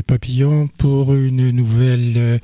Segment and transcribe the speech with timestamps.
[0.00, 2.38] papillon pour une nouvelle euh,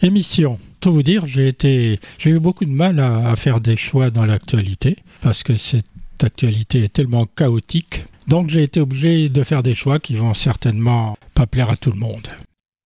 [0.00, 0.58] émission.
[0.80, 4.96] Pour vous dire, j'ai eu beaucoup de mal à, à faire des choix dans l'actualité
[5.20, 5.84] parce que cette
[6.22, 8.04] actualité est tellement chaotique.
[8.28, 11.90] Donc j'ai été obligé de faire des choix qui vont certainement pas plaire à tout
[11.90, 12.28] le monde.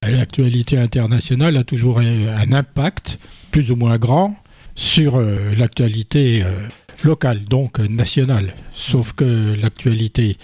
[0.02, 3.18] L'actualité internationale a toujours un impact
[3.50, 4.34] plus ou moins grand
[4.74, 6.68] sur euh, l'actualité euh,
[7.04, 8.54] locale, donc nationale.
[8.74, 10.38] Sauf que l'actualité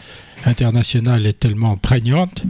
[0.44, 2.44] internationale est tellement prégnante,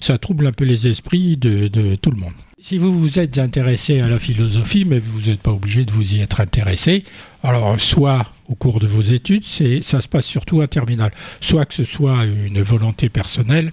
[0.00, 2.32] ça trouble un peu les esprits de, tout le monde.
[2.60, 6.16] Si vous vous êtes intéressé à la philosophie, mais vous n'êtes pas obligé de vous
[6.16, 7.04] y être intéressé,
[7.42, 9.44] alors soit au cours de vos études,
[9.82, 13.72] ça se passe surtout à terminale, soit que ce soit une volonté personnelle,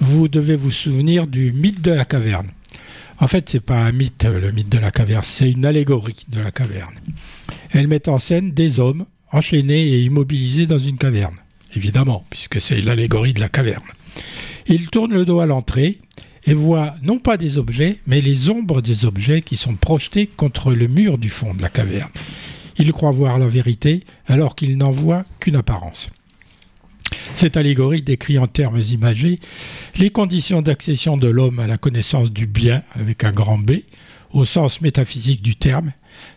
[0.00, 2.48] vous devez vous souvenir du mythe de la caverne.
[3.18, 6.40] En fait, c'est pas un mythe, le mythe de la caverne, c'est une allégorie de
[6.40, 6.94] la caverne.
[7.70, 11.36] Elle met en scène des hommes enchaînés et immobilisés dans une caverne,
[11.74, 13.84] évidemment, puisque c'est l'allégorie de la caverne.
[14.70, 15.98] Ils tournent le dos à l'entrée
[16.44, 20.72] et voient non pas des objets, mais les ombres des objets qui sont projetés contre
[20.72, 22.10] le mur du fond de la caverne.
[22.78, 26.08] Ils croient voir la vérité alors qu'ils n'en voient qu'une apparence.
[27.34, 29.40] Cette allégorie décrit en termes imagés
[29.96, 33.72] les conditions d'accession de l'homme à la connaissance du bien, avec un grand B,
[34.32, 35.92] au sens métaphysique du terme,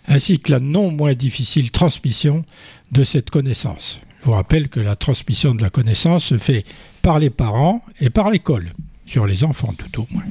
[0.07, 2.43] ainsi que la non moins difficile transmission
[2.91, 3.99] de cette connaissance.
[4.21, 6.63] Je vous rappelle que la transmission de la connaissance se fait
[7.03, 8.73] par les parents et par l'école,
[9.05, 10.23] sur les enfants tout au moins.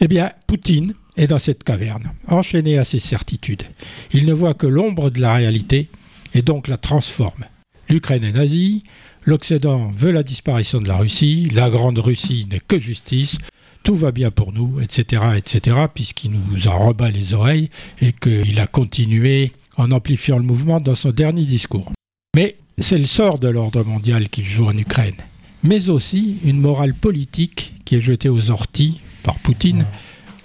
[0.00, 3.64] Eh bien, Poutine est dans cette caverne, enchaîné à ses certitudes.
[4.12, 5.88] Il ne voit que l'ombre de la réalité
[6.34, 7.44] et donc la transforme.
[7.88, 8.84] L'Ukraine est nazie,
[9.24, 13.38] l'Occident veut la disparition de la Russie, la Grande Russie n'est que justice,
[13.82, 17.70] tout va bien pour nous, etc., etc., puisqu'il nous a rebat les oreilles
[18.00, 21.92] et qu'il a continué en amplifiant le mouvement dans son dernier discours.
[22.34, 25.16] Mais c'est le sort de l'ordre mondial qu'il joue en Ukraine,
[25.62, 29.86] mais aussi une morale politique qui est jetée aux orties par Poutine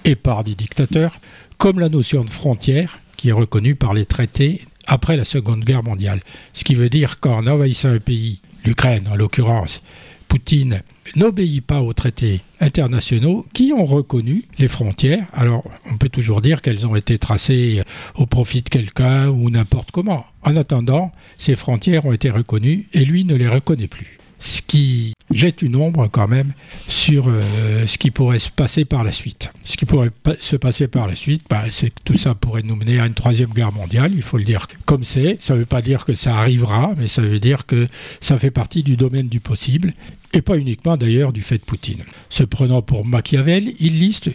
[0.05, 1.19] et par des dictateurs,
[1.57, 5.83] comme la notion de frontière qui est reconnue par les traités après la Seconde Guerre
[5.83, 6.21] mondiale.
[6.53, 9.81] Ce qui veut dire qu'en envahissant un pays, l'Ukraine en l'occurrence,
[10.27, 10.81] Poutine
[11.15, 15.27] n'obéit pas aux traités internationaux qui ont reconnu les frontières.
[15.31, 17.81] Alors, on peut toujours dire qu'elles ont été tracées
[18.15, 20.25] au profit de quelqu'un ou n'importe comment.
[20.41, 24.17] En attendant, ces frontières ont été reconnues et lui ne les reconnaît plus.
[24.45, 26.51] Ce qui jette une ombre quand même
[26.89, 29.49] sur euh, ce qui pourrait se passer par la suite.
[29.63, 32.75] Ce qui pourrait se passer par la suite, bah, c'est que tout ça pourrait nous
[32.75, 35.37] mener à une troisième guerre mondiale, il faut le dire comme c'est.
[35.39, 37.87] Ça ne veut pas dire que ça arrivera, mais ça veut dire que
[38.19, 39.93] ça fait partie du domaine du possible,
[40.33, 42.03] et pas uniquement d'ailleurs du fait de Poutine.
[42.29, 44.29] Se prenant pour Machiavel, il liste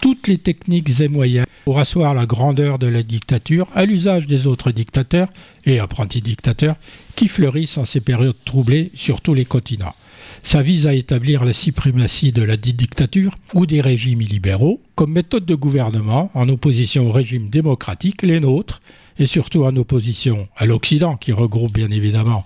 [0.00, 4.46] toutes les techniques et moyens pour asseoir la grandeur de la dictature à l'usage des
[4.46, 5.28] autres dictateurs
[5.66, 6.76] et apprentis dictateurs
[7.16, 9.94] qui fleurissent en ces périodes troublées sur tous les continents.
[10.42, 15.44] Ça vise à établir la suprématie de la dictature ou des régimes illibéraux comme méthode
[15.46, 18.80] de gouvernement en opposition au régime démocratique, les nôtres,
[19.18, 22.42] et surtout en opposition à l'Occident qui regroupe bien évidemment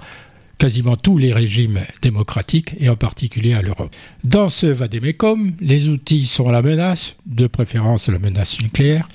[0.58, 3.94] quasiment tous les régimes démocratiques et en particulier à l'Europe.
[4.22, 9.08] Dans ce vadémécum, les outils sont la menace, de préférence la menace nucléaire,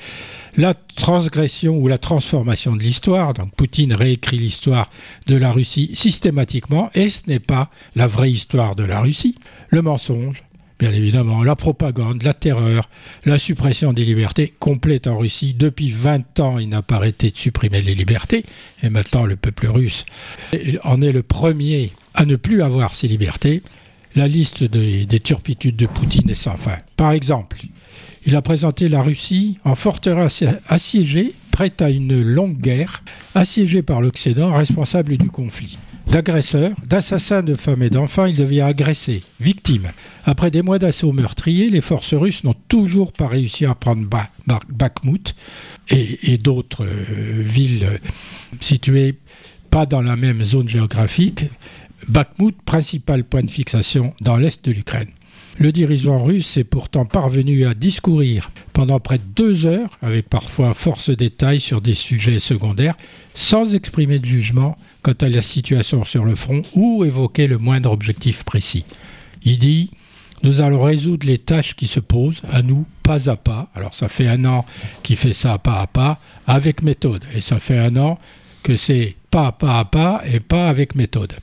[0.57, 4.89] la transgression ou la transformation de l'histoire, donc Poutine réécrit l'histoire
[5.27, 9.35] de la Russie systématiquement et ce n'est pas la vraie histoire de la Russie,
[9.69, 10.43] le mensonge,
[10.79, 12.89] bien évidemment, la propagande, la terreur,
[13.25, 15.53] la suppression des libertés complète en Russie.
[15.53, 18.45] Depuis 20 ans, il n'a pas arrêté de supprimer les libertés,
[18.81, 20.05] et maintenant le peuple russe
[20.83, 23.61] en est le premier à ne plus avoir ses libertés.
[24.15, 26.77] La liste des, des turpitudes de Poutine est sans fin.
[26.95, 27.59] Par exemple,
[28.25, 33.03] il a présenté la Russie en forteresse assiégée, prête à une longue guerre,
[33.35, 35.77] assiégée par l'Occident, responsable du conflit.
[36.09, 39.89] D'agresseur, d'assassin de femmes et d'enfants, il devient agressé, victime.
[40.25, 44.07] Après des mois d'assaut meurtriers, les forces russes n'ont toujours pas réussi à prendre
[44.69, 45.35] Bakhmut
[45.87, 47.99] et, d'autres euh, villes
[48.59, 49.19] situées
[49.69, 51.45] pas dans la même zone géographique.
[52.07, 55.09] Bakhmut, principal point de fixation dans l'est de l'Ukraine.
[55.59, 60.73] Le dirigeant russe est pourtant parvenu à discourir pendant près de deux heures, avec parfois
[60.73, 62.95] force détails sur des sujets secondaires,
[63.33, 67.91] sans exprimer de jugement quant à la situation sur le front ou évoquer le moindre
[67.91, 68.85] objectif précis.
[69.43, 69.91] Il dit
[70.43, 73.69] Nous allons résoudre les tâches qui se posent à nous pas à pas.
[73.75, 74.65] Alors ça fait un an
[75.03, 77.25] qu'il fait ça pas à pas, avec méthode.
[77.35, 78.17] Et ça fait un an
[78.63, 81.33] que c'est pas pas à pas et pas avec méthode,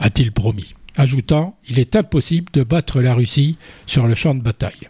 [0.00, 3.56] a-t-il promis ajoutant Il est impossible de battre la Russie
[3.86, 4.88] sur le champ de bataille.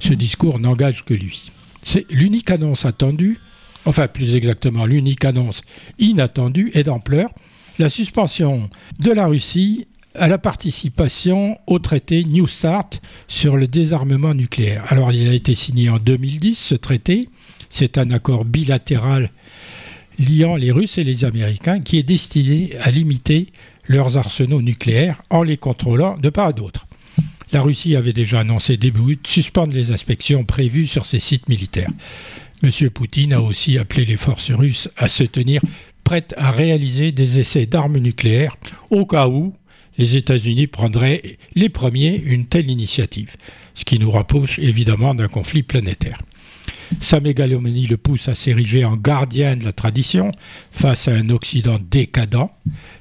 [0.00, 1.50] Ce discours n'engage que lui.
[1.82, 3.38] C'est l'unique annonce attendue,
[3.86, 5.62] enfin plus exactement l'unique annonce
[5.98, 7.30] inattendue et d'ampleur,
[7.78, 8.68] la suspension
[8.98, 14.84] de la Russie à la participation au traité New Start sur le désarmement nucléaire.
[14.88, 17.28] Alors il a été signé en 2010, ce traité.
[17.70, 19.30] C'est un accord bilatéral
[20.18, 23.52] liant les Russes et les Américains qui est destiné à limiter
[23.88, 26.86] leurs arsenaux nucléaires en les contrôlant de part et d'autre.
[27.50, 31.90] La Russie avait déjà annoncé début août suspendre les inspections prévues sur ses sites militaires.
[32.62, 32.70] M.
[32.90, 35.62] Poutine a aussi appelé les forces russes à se tenir
[36.04, 38.56] prêtes à réaliser des essais d'armes nucléaires
[38.90, 39.54] au cas où
[39.96, 43.36] les États-Unis prendraient les premiers une telle initiative,
[43.74, 46.18] ce qui nous rapproche évidemment d'un conflit planétaire.
[47.00, 50.32] Sa mégalomanie le pousse à s'ériger en gardien de la tradition
[50.72, 52.48] face à un Occident décadent.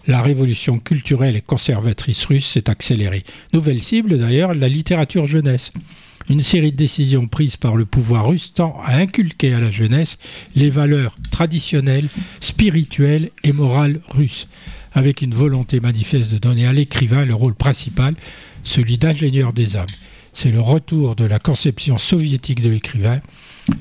[0.07, 3.24] La révolution culturelle et conservatrice russe s'est accélérée.
[3.54, 5.72] Nouvelle cible d'ailleurs, la littérature jeunesse.
[6.30, 10.18] Une série de décisions prises par le pouvoir russe tend à inculquer à la jeunesse
[10.56, 12.10] les valeurs traditionnelles,
[12.42, 14.48] spirituelles et morales russes,
[14.92, 18.16] avec une volonté manifeste de donner à l'écrivain le rôle principal,
[18.63, 19.86] celui d'ingénieur des âmes.
[20.34, 23.22] C'est le retour de la conception soviétique de l'écrivain,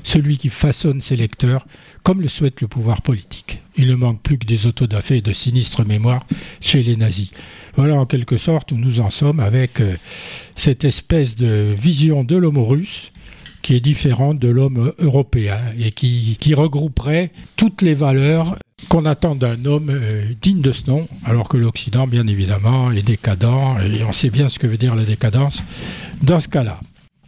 [0.03, 1.65] celui qui façonne ses lecteurs
[2.03, 3.61] comme le souhaite le pouvoir politique.
[3.75, 6.25] Il ne manque plus que des autodafés et de sinistres mémoires
[6.61, 7.31] chez les nazis.
[7.75, 9.95] Voilà en quelque sorte où nous en sommes avec euh,
[10.55, 13.11] cette espèce de vision de l'homme russe
[13.61, 18.57] qui est différente de l'homme européen et qui, regrouperait toutes les valeurs
[18.89, 23.01] qu'on attend d'un homme euh, digne de ce nom, alors que l'Occident, bien évidemment, est
[23.01, 25.63] décadent, et on sait bien ce que veut dire la décadence
[26.21, 26.79] dans ce cas-là.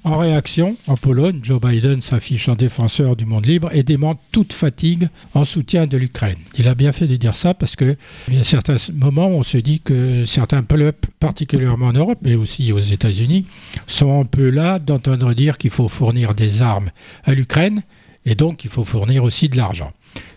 [0.05, 4.53] En réaction, en Pologne, Joe Biden s'affiche en défenseur du monde libre et dément toute
[4.53, 6.37] fatigue en soutien de l'Ukraine.
[6.57, 7.97] Il a bien fait de dire ça parce que
[8.31, 12.79] a certains moments on se dit que certains peuples, particulièrement en Europe, mais aussi aux
[12.79, 13.45] États-Unis,
[13.87, 16.91] sont un peu là d'entendre dire qu'il faut fournir des armes
[17.25, 17.83] à l'Ukraine
[18.25, 19.91] et donc il faut fournir aussi de l'argent.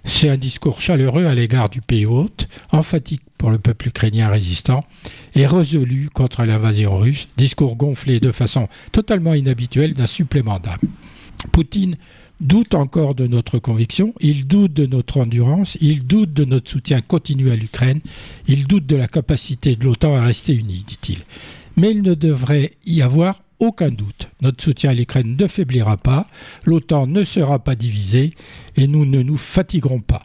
[0.05, 4.85] C'est un discours chaleureux à l'égard du pays hôte, emphatique pour le peuple ukrainien résistant
[5.35, 10.79] et résolu contre l'invasion russe, discours gonflé de façon totalement inhabituelle d'un supplément d'âme.
[11.51, 11.97] Poutine
[12.41, 17.01] doute encore de notre conviction, il doute de notre endurance, il doute de notre soutien
[17.01, 18.01] continu à l'Ukraine,
[18.47, 21.19] il doute de la capacité de l'OTAN à rester unie, dit-il.
[21.77, 24.29] Mais il ne devrait y avoir aucun doute.
[24.41, 26.29] Notre soutien à l'Ukraine ne faiblira pas,
[26.65, 28.35] l'OTAN ne sera pas divisée
[28.77, 30.23] et nous ne nous fatiguerons pas.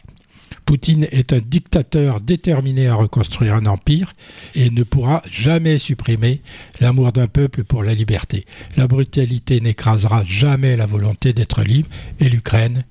[0.64, 4.12] Poutine est un dictateur déterminé à reconstruire un empire
[4.54, 6.42] et ne pourra jamais supprimer
[6.80, 8.44] l'amour d'un peuple pour la liberté.
[8.76, 11.88] La brutalité n'écrasera jamais la volonté d'être libre
[12.20, 12.84] et l'Ukraine.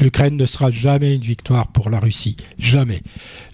[0.00, 2.36] L'Ukraine ne sera jamais une victoire pour la Russie.
[2.58, 3.02] Jamais.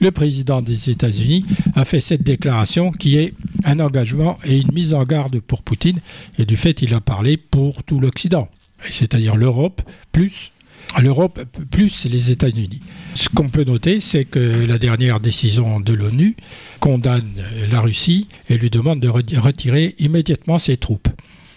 [0.00, 1.44] Le président des États-Unis
[1.74, 3.34] a fait cette déclaration qui est
[3.64, 6.00] un engagement et une mise en garde pour Poutine
[6.38, 8.48] et du fait il a parlé pour tout l'Occident,
[8.90, 9.82] c'est-à-dire l'Europe
[10.12, 10.52] plus
[11.00, 11.40] l'Europe
[11.70, 12.80] plus les États-Unis.
[13.14, 16.36] Ce qu'on peut noter, c'est que la dernière décision de l'ONU
[16.80, 21.08] condamne la Russie et lui demande de retirer immédiatement ses troupes.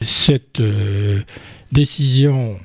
[0.01, 1.21] Cette euh,
[1.71, 2.57] décision,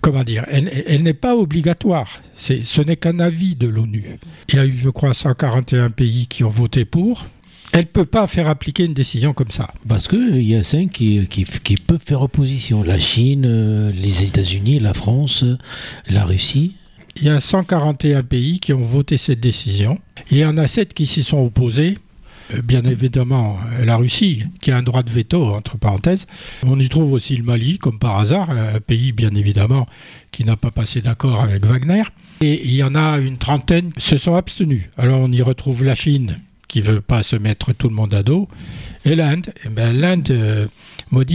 [0.00, 2.20] comment dire, elle, n'est pas obligatoire.
[2.36, 4.18] ce n'est qu'un avis de l'ONU.
[4.48, 7.26] Il y a eu, je crois, 141 pays qui ont voté pour.
[7.72, 9.72] Elle ne peut pas faire appliquer une décision comme ça.
[9.88, 12.82] Parce qu'il y a cinq qui, qui, peuvent faire opposition.
[12.82, 15.44] La Chine, euh, les États-Unis, la France,
[16.08, 16.74] la Russie.
[17.16, 19.98] Il y a 141 pays qui ont voté cette décision.
[20.30, 21.98] il y en a sept qui s'y sont opposés.
[22.54, 26.26] Euh, bien évidemment, euh, la Russie, qui a un droit de veto, entre parenthèses.
[26.62, 29.86] On y trouve aussi le Mali, comme par hasard, un pays, bien évidemment,
[30.30, 32.04] qui n'a pas passé d'accord avec Wagner.
[32.40, 34.84] Et il y en a une trentaine qui se sont abstenus.
[34.96, 36.38] Alors on y retrouve la Chine,
[36.68, 38.48] qui veut pas se mettre tout le monde à dos.
[39.04, 40.66] Et l'Inde, eh ben, l'Inde, euh,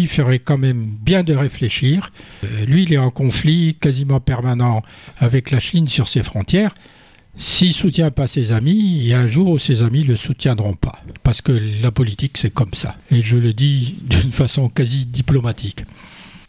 [0.07, 2.11] ferait quand même bien de réfléchir.
[2.43, 4.83] Euh, lui, il est en conflit quasiment permanent
[5.17, 6.73] avec la Chine sur ses frontières.
[7.37, 10.73] S'il soutient pas ses amis, il y a un jour où ses amis le soutiendront
[10.73, 10.97] pas.
[11.23, 12.97] Parce que la politique, c'est comme ça.
[13.09, 15.85] Et je le dis d'une façon quasi diplomatique.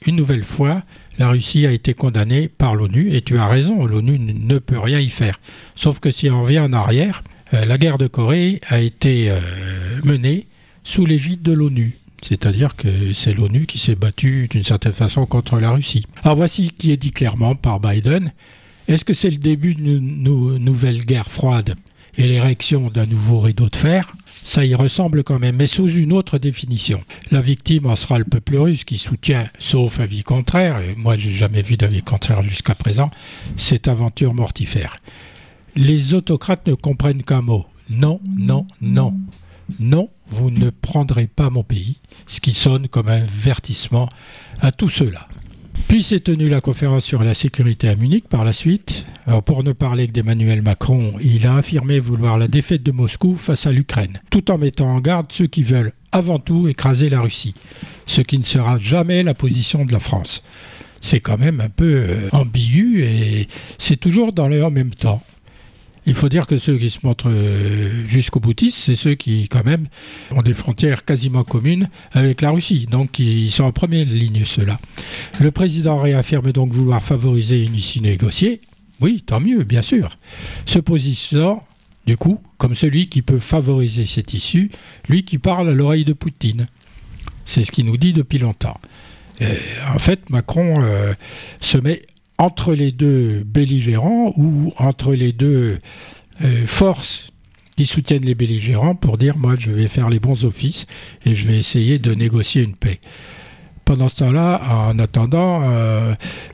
[0.05, 0.83] Une nouvelle fois,
[1.19, 4.99] la Russie a été condamnée par l'ONU, et tu as raison, l'ONU ne peut rien
[4.99, 5.39] y faire.
[5.77, 9.41] Sauf que si on revient en arrière, la guerre de Corée a été euh,
[10.05, 10.47] menée
[10.85, 11.99] sous l'égide de l'ONU.
[12.23, 16.07] C'est-à-dire que c'est l'ONU qui s'est battue d'une certaine façon contre la Russie.
[16.23, 18.33] Alors voici qui est dit clairement par Biden.
[18.89, 20.23] Est-ce que c'est le début d'une
[20.59, 21.75] nouvelle guerre froide
[22.17, 24.13] et l'érection d'un nouveau rideau de fer?
[24.45, 27.03] Ça y ressemble quand même, mais sous une autre définition.
[27.31, 31.33] La victime en sera le peuple russe qui soutient, sauf avis contraire, et moi j'ai
[31.33, 33.11] jamais vu d'avis contraire jusqu'à présent,
[33.57, 34.99] cette aventure mortifère
[35.75, 37.67] les autocrates ne comprennent qu'un mot.
[37.91, 39.15] Non, non, non.
[39.81, 44.09] Non, vous ne prendrez pas mon pays, ce qui sonne comme un vertissement
[44.61, 45.29] à tous ceux-là.
[45.89, 49.07] Puis s'est tenue la conférence sur la sécurité à Munich par la suite.
[49.27, 53.35] Alors pour ne parler que d'Emmanuel Macron, il a affirmé vouloir la défaite de Moscou
[53.35, 57.21] face à l'Ukraine, tout en mettant en garde ceux qui veulent avant tout écraser la
[57.21, 57.55] Russie,
[58.07, 60.43] ce qui ne sera jamais la position de la France.
[61.01, 63.49] C'est quand même un peu euh, ambigu et
[63.79, 65.23] c'est toujours dans le en même temps.
[66.05, 69.65] Il faut dire que ceux qui se montrent euh, jusqu'au boutiste, c'est ceux qui, quand
[69.65, 69.87] même,
[70.33, 72.87] ont des frontières quasiment communes avec la Russie.
[72.91, 74.81] Donc, ils sont en première ligne, ceux-là.
[75.41, 78.63] Le président réaffirme donc vouloir favoriser une issue négociée.
[79.01, 80.19] Oui, tant mieux, bien sûr.
[80.67, 81.65] Se positionnant,
[82.07, 84.71] du coup, comme celui qui peut favoriser cette issue,
[85.09, 86.67] lui qui parle à l'oreille de Poutine.
[87.45, 88.81] C'est ce qu'il nous dit depuis longtemps.
[89.41, 89.55] Euh,
[89.95, 91.15] en fait, Macron euh,
[91.61, 92.03] se met
[92.43, 95.79] entre les deux belligérants ou entre les deux
[96.43, 97.31] euh, forces
[97.77, 100.87] qui soutiennent les belligérants pour dire moi je vais faire les bons offices
[101.25, 102.99] et je vais essayer de négocier une paix.
[103.85, 105.61] Pendant ce temps-là, en attendant,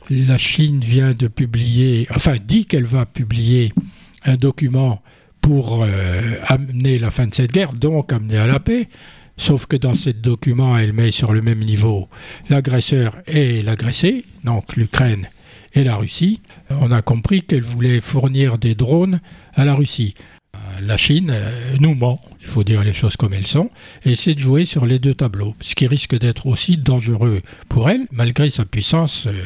[0.09, 3.71] la Chine vient de publier, enfin dit qu'elle va publier
[4.25, 5.03] un document
[5.39, 5.85] pour
[6.47, 8.89] amener la fin de cette guerre, donc amener à la paix.
[9.37, 12.09] Sauf que dans ce document, elle met sur le même niveau
[12.49, 15.29] l'agresseur et l'agressé, donc l'Ukraine
[15.73, 16.41] et la Russie.
[16.69, 19.19] On a compris qu'elle voulait fournir des drones
[19.53, 20.15] à la Russie.
[20.81, 23.69] La Chine euh, nous ment, il faut dire les choses comme elles sont,
[24.05, 27.89] et essaie de jouer sur les deux tableaux, ce qui risque d'être aussi dangereux pour
[27.89, 29.43] elle, malgré sa puissance euh,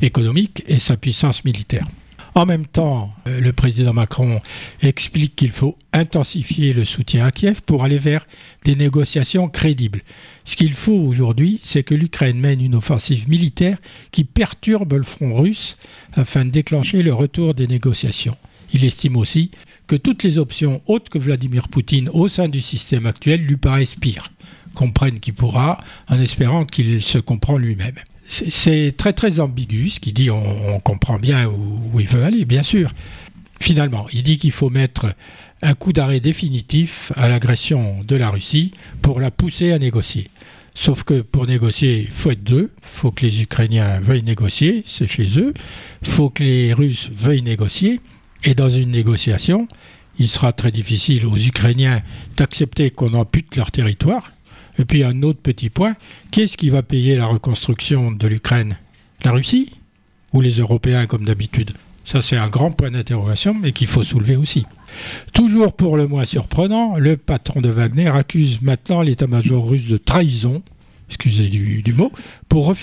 [0.00, 1.86] économique et sa puissance militaire.
[2.34, 4.40] En même temps, euh, le président Macron
[4.82, 8.26] explique qu'il faut intensifier le soutien à Kiev pour aller vers
[8.64, 10.02] des négociations crédibles.
[10.50, 13.78] Ce qu'il faut aujourd'hui, c'est que l'Ukraine mène une offensive militaire
[14.10, 15.78] qui perturbe le front russe
[16.14, 18.36] afin de déclencher le retour des négociations.
[18.74, 19.52] Il estime aussi
[19.86, 23.94] que toutes les options autres que Vladimir Poutine au sein du système actuel lui paraissent
[23.94, 24.32] pires.
[24.74, 25.78] Comprenne qui pourra,
[26.08, 30.30] en espérant qu'il se comprend lui-même c'est très très ambigu ce qu'il dit.
[30.30, 32.92] On, comprend bien où, il veut aller, bien sûr.
[33.58, 35.14] Finalement, il dit qu'il faut mettre
[35.62, 40.30] un coup d'arrêt définitif à l'agression de la Russie pour la pousser à négocier.
[40.74, 42.70] Sauf que pour négocier, il faut être deux.
[42.82, 45.52] Il faut que les Ukrainiens veuillent négocier, c'est chez eux.
[46.02, 48.00] Il faut que les Russes veuillent négocier.
[48.44, 49.68] Et dans une négociation,
[50.18, 52.02] il sera très difficile aux Ukrainiens
[52.36, 54.32] d'accepter qu'on ampute leur territoire.
[54.78, 55.96] Et puis un autre petit point,
[56.30, 58.78] qui est-ce qui va payer la reconstruction de l'Ukraine?
[59.22, 59.72] La Russie
[60.32, 61.72] Ou les Européens comme d'habitude?
[62.04, 64.66] Ça c'est un grand point d'interrogation, mais qu'il faut soulever aussi.
[65.32, 70.62] Toujours pour le moins surprenant, le patron de Wagner accuse maintenant l'état-major russe de trahison,
[71.08, 72.12] excusez du, mot,
[72.48, 72.74] pour,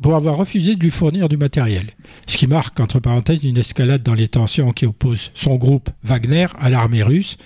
[0.00, 1.90] pour avoir refusé de lui fournir du matériel.
[2.26, 6.46] Ce qui marque, entre parenthèses, une escalade dans les tensions qui opposent son groupe Wagner
[6.58, 7.36] à l'armée russe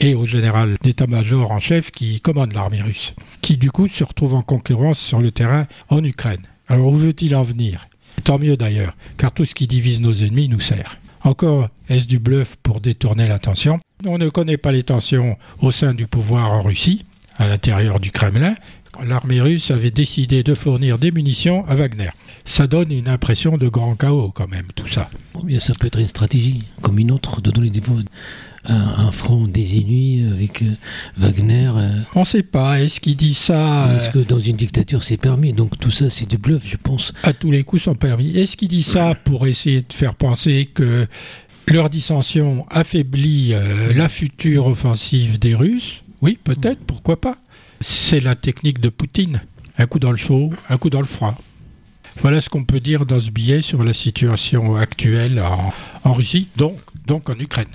[0.00, 4.34] et au général d'état-major en chef qui commande l'armée russe, qui du coup se retrouve
[4.34, 6.42] en concurrence sur le terrain en Ukraine.
[6.66, 7.86] Alors où veut-il en venir?
[8.22, 10.98] Tant mieux d'ailleurs, car tout ce qui divise nos ennemis nous sert.
[11.22, 15.94] Encore est-ce du bluff pour détourner l'attention On ne connaît pas les tensions au sein
[15.94, 17.04] du pouvoir en Russie,
[17.38, 18.54] à l'intérieur du Kremlin.
[19.02, 22.10] L'armée russe avait décidé de fournir des munitions à Wagner.
[22.44, 25.10] Ça donne une impression de grand chaos quand même, tout ça.
[25.58, 27.80] Ça peut être une stratégie, comme une autre, de donner des
[28.66, 30.74] un, front désunis avec euh,
[31.16, 31.70] Wagner.
[31.76, 32.00] Euh.
[32.14, 32.80] On ne sait pas.
[32.80, 35.52] Est-ce qu'il dit ça Est-ce que dans une dictature c'est permis?
[35.52, 37.12] Donc tout ça c'est du bluff, je pense.
[37.22, 38.36] À tous les coups sont permis.
[38.36, 41.06] Est-ce qu'il dit ça pour essayer de faire penser que
[41.68, 46.02] leur dissension affaiblit euh, la future offensive des Russes?
[46.22, 47.36] Oui, peut-être, pourquoi pas
[47.80, 49.42] C'est la technique de Poutine.
[49.76, 51.36] Un coup dans le chaud, un coup dans le froid.
[52.20, 55.72] Voilà ce qu'on peut dire dans ce billet sur la situation actuelle en,
[56.04, 57.66] en Russie, donc, donc en Ukraine.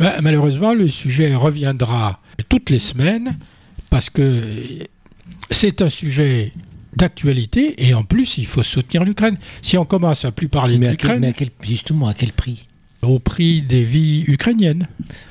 [0.00, 3.38] Bah, malheureusement, le sujet reviendra toutes les semaines
[3.90, 4.40] parce que
[5.50, 6.52] c'est un sujet
[6.96, 9.38] d'actualité et en plus il faut soutenir l'Ukraine.
[9.62, 12.66] Si on commence à plus parler de l'Ukraine, mais justement à quel prix?
[13.02, 14.86] Au prix des vies ukrainiennes.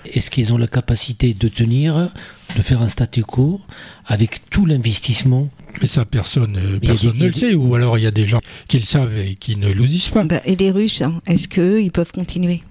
[0.06, 2.12] Est-ce qu'ils ont la capacité de tenir,
[2.56, 3.62] de faire un statu quo
[4.06, 5.50] avec tout l'investissement?
[5.80, 7.54] Mais ça, personne, personne ne le sait.
[7.54, 10.10] Ou alors il y a des gens qui le savent et qui ne le disent
[10.10, 10.26] pas.
[10.26, 12.62] Bah, et les Russes, hein, est-ce qu'ils peuvent continuer?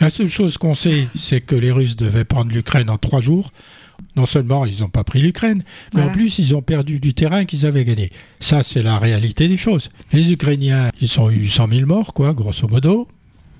[0.00, 3.52] La seule chose qu'on sait, c'est que les Russes devaient prendre l'Ukraine en trois jours.
[4.16, 5.62] Non seulement ils n'ont pas pris l'Ukraine,
[5.94, 8.10] mais en plus ils ont perdu du terrain qu'ils avaient gagné.
[8.40, 9.90] Ça, c'est la réalité des choses.
[10.12, 13.08] Les Ukrainiens, ils ont eu 100 000 morts, quoi, grosso modo.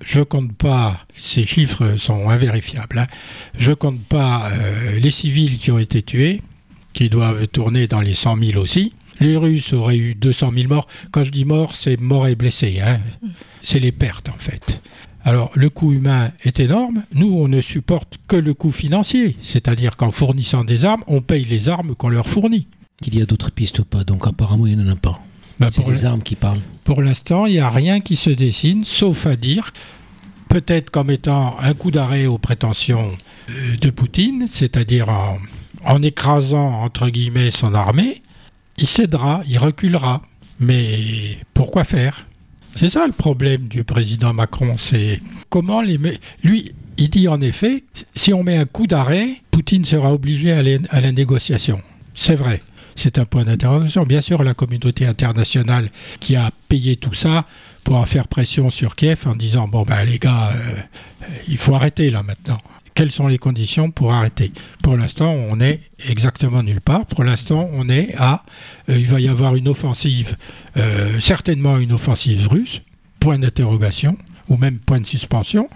[0.03, 3.07] Je compte pas, ces chiffres sont invérifiables, hein.
[3.55, 6.41] je compte pas euh, les civils qui ont été tués,
[6.93, 8.93] qui doivent tourner dans les 100 000 aussi.
[9.19, 10.87] Les Russes auraient eu 200 000 morts.
[11.11, 12.79] Quand je dis morts, c'est morts et blessés.
[12.83, 12.99] Hein.
[13.21, 13.27] Mm.
[13.61, 14.81] C'est les pertes, en fait.
[15.23, 19.95] Alors le coût humain est énorme, nous on ne supporte que le coût financier, c'est-à-dire
[19.97, 22.67] qu'en fournissant des armes, on paye les armes qu'on leur fournit.
[23.05, 25.19] Il y a d'autres pistes ou pas, donc apparemment il n'y en a pas.
[25.59, 26.61] Bah, C'est pour les armes qui parlent.
[26.83, 29.71] pour l'instant, il n'y a rien qui se dessine, sauf à dire,
[30.49, 33.11] peut-être comme étant un coup d'arrêt aux prétentions
[33.51, 35.37] euh, de Poutine, c'est-à-dire en,
[35.85, 38.23] en écrasant, entre guillemets, son armée,
[38.77, 40.23] il cédera, il reculera.
[40.59, 42.25] Mais pourquoi faire?
[42.75, 45.99] C'est ça le problème du président Macron, c'est comment les...
[46.43, 47.83] Lui, il dit en effet,
[48.15, 51.81] si on met un coup d'arrêt, Poutine sera obligé à la négociation.
[52.15, 52.61] C'est vrai.
[52.95, 54.03] C'est un point d'interrogation.
[54.03, 57.45] Bien sûr, la communauté internationale qui a payé tout ça
[57.83, 60.75] pourra faire pression sur Kiev en disant bon ben les gars, euh,
[61.47, 62.59] il faut arrêter là maintenant.
[62.93, 64.51] Quelles sont les conditions pour arrêter?
[64.83, 65.79] Pour l'instant, on est
[66.09, 67.05] exactement nulle part.
[67.05, 68.43] Pour l'instant, on est à
[68.89, 70.35] euh, il va y avoir une offensive,
[70.77, 72.81] euh, certainement une offensive russe.
[73.19, 74.17] Point d'interrogation
[74.49, 75.69] ou même point de suspension.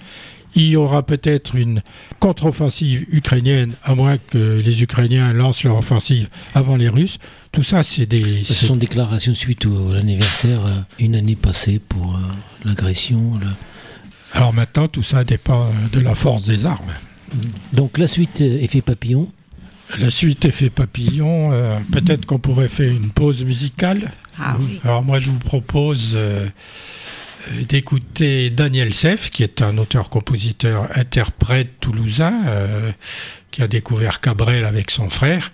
[0.58, 1.82] Il y aura peut-être une
[2.20, 7.18] contre-offensive ukrainienne, à moins que les Ukrainiens lancent leur offensive avant les Russes.
[7.52, 8.44] Tout ça, c'est des.
[8.46, 12.20] Ce sont déclarations suite à l'anniversaire, euh, une année passée pour
[12.64, 13.38] l'agression.
[13.40, 13.48] le-
[14.36, 16.94] Alors maintenant, tout ça dépend euh, de la force des armes.
[17.74, 19.32] Donc la suite, euh, effet papillon.
[19.98, 24.12] La suite effet papillon, euh, peut-être qu'on pourrait faire une pause musicale.
[24.38, 24.80] Ah oui.
[24.84, 26.48] Alors moi, je vous propose euh,
[27.70, 32.92] d'écouter Daniel Seff, qui est un auteur-compositeur interprète toulousain, euh,
[33.52, 35.52] qui a découvert Cabrel avec son frère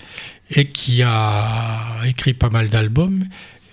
[0.49, 3.25] et qui a écrit pas mal d'albums.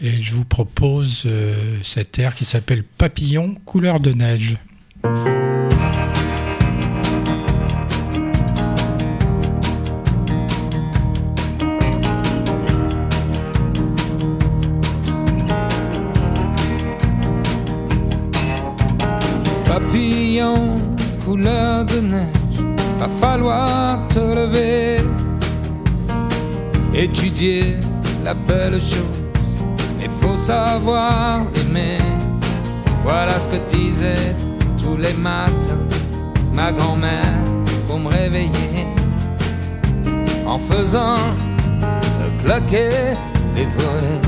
[0.03, 4.57] Et je vous propose euh, cet air qui s'appelle Papillon, couleur de neige.
[5.09, 5.25] Papillon,
[21.25, 22.27] couleur de neige,
[22.99, 24.99] va falloir te lever,
[26.93, 27.77] étudier
[28.23, 29.01] la belle chose,
[30.03, 31.97] il faut savoir aimer.
[33.03, 34.37] Voilà ce que disait
[34.79, 35.87] tous les matins
[36.59, 37.39] ma grand-mère
[37.87, 38.87] pour me réveiller,
[40.47, 41.23] en faisant
[42.43, 42.91] claquer
[43.55, 44.27] les volets.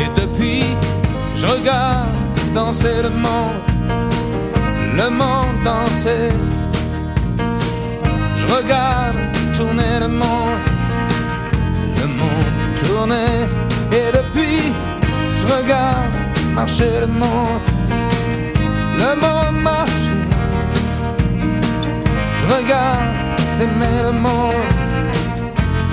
[0.00, 0.64] Et depuis,
[1.36, 2.08] je regarde
[2.54, 3.60] danser le monde,
[5.00, 6.30] le monde danser.
[8.40, 9.16] Je regarde
[9.56, 10.60] tourner le monde,
[12.00, 13.34] le monde tourner.
[13.98, 14.62] Et depuis,
[15.38, 16.14] je regarde
[16.54, 17.64] marcher le monde,
[22.50, 23.14] Je regarde
[23.54, 24.54] s'aimer le monde,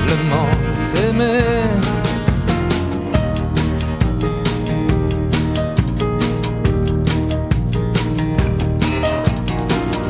[0.08, 1.44] le monde s'aimer.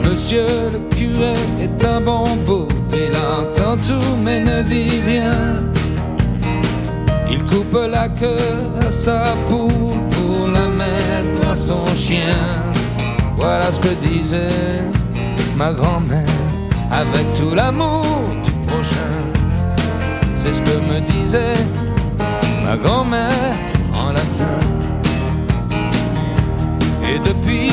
[0.10, 5.64] Monsieur le curé est un bon beau, il entend tout mais ne dit rien.
[7.30, 8.38] Il coupe la queue
[8.88, 12.38] à sa poule pour la mettre à son chien.
[13.36, 14.82] Voilà ce que disait
[15.58, 16.37] ma grand-mère
[16.98, 18.04] avec tout l'amour
[18.44, 19.14] du prochain.
[20.36, 21.60] C'est ce que me disait
[22.64, 23.54] ma grand-mère
[23.94, 24.60] en latin.
[27.10, 27.72] Et depuis,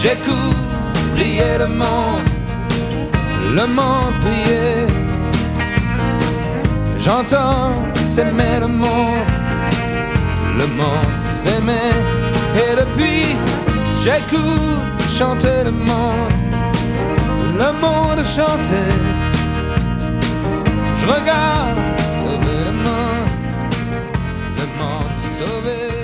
[0.00, 0.62] j'écoute
[1.14, 2.26] prier le monde,
[3.58, 4.86] le monde prier.
[6.98, 7.72] J'entends
[8.08, 9.26] s'aimer le monde,
[10.60, 11.92] le monde s'aimer.
[12.62, 13.26] Et depuis,
[14.02, 16.32] j'écoute chanter le monde,
[17.58, 18.92] le monde chanter.
[21.00, 23.30] Je regarde sauver le monde,
[24.56, 25.96] le monde sauver.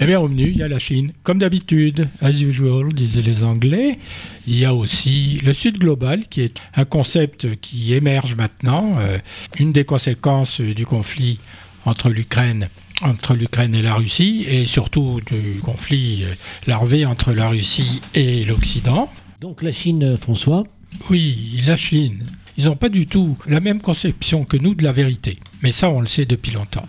[0.00, 1.12] Eh bien, au menu, il y a la Chine.
[1.22, 3.98] Comme d'habitude, as usual, disaient les Anglais.
[4.46, 8.92] Il y a aussi le Sud global, qui est un concept qui émerge maintenant.
[8.98, 9.18] Euh,
[9.58, 11.38] une des conséquences du conflit
[11.86, 12.68] entre l'Ukraine
[13.02, 16.34] entre l'Ukraine et la Russie, et surtout du conflit euh,
[16.66, 19.10] larvé entre la Russie et l'Occident.
[19.40, 20.64] Donc la Chine, euh, François.
[21.10, 22.24] Oui, la Chine.
[22.56, 25.38] Ils n'ont pas du tout la même conception que nous de la vérité.
[25.62, 26.86] Mais ça, on le sait depuis longtemps.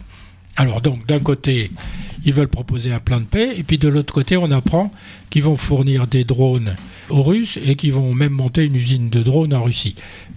[0.57, 1.69] Alors donc, d'un côté,
[2.23, 4.91] ils veulent proposer un plan de paix, et puis de l'autre côté, on apprend
[5.29, 6.75] qu'ils vont fournir des drones
[7.09, 9.95] aux Russes et qu'ils vont même monter une usine de drones en Russie.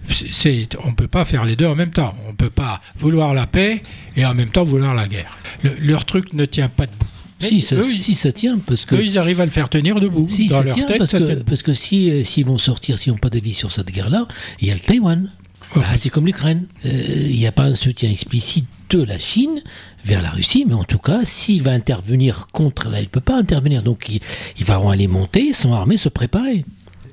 [0.09, 2.13] C'est, on ne peut pas faire les deux en même temps.
[2.27, 3.81] On ne peut pas vouloir la paix
[4.17, 5.37] et en même temps vouloir la guerre.
[5.63, 7.05] Le- leur truc ne tient pas debout.
[7.41, 8.95] Si ça, eux, si, ça tient, parce que.
[8.95, 10.27] eux, ils arrivent à le faire tenir debout.
[10.29, 11.35] Si, Dans ça leur tient, tête, parce ça que, tient.
[11.45, 14.27] parce que si, euh, s'ils vont sortir, s'ils n'ont pas d'avis sur cette guerre-là,
[14.59, 15.29] il y a le Taïwan.
[15.73, 16.65] Bah, c'est comme l'Ukraine.
[16.85, 19.61] Euh, Il n'y a pas un soutien explicite de la Chine
[20.05, 23.19] vers la Russie, mais en tout cas, s'il va intervenir contre, là, il ne peut
[23.21, 23.83] pas intervenir.
[23.83, 24.21] Donc, ils,
[24.57, 26.65] ils vont aller monter, sont armés, se préparer.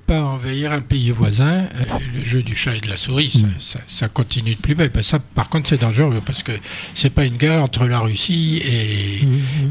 [0.06, 1.64] pas envahir un pays voisin.
[1.74, 3.54] Euh, le jeu du chat et de la souris, ça, Mm.
[3.58, 4.90] ça- ça continue de plus belle.
[4.94, 6.52] Ben, ça, par contre, c'est dangereux parce que
[6.94, 9.16] c'est pas une guerre entre la Russie et,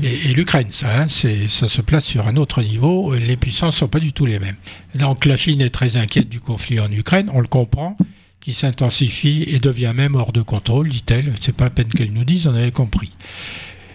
[0.03, 0.67] et, et l'Ukraine.
[0.71, 3.13] Ça, hein, ça se place sur un autre niveau.
[3.15, 4.57] Les puissances sont pas du tout les mêmes.
[4.95, 7.29] Donc la Chine est très inquiète du conflit en Ukraine.
[7.33, 7.95] On le comprend
[8.45, 11.33] qui s'intensifie et devient même hors de contrôle, dit-elle.
[11.41, 13.09] C'est pas la peine qu'elle nous dise, on avait compris.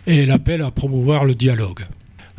[0.09, 1.87] Et elle appelle à promouvoir le dialogue.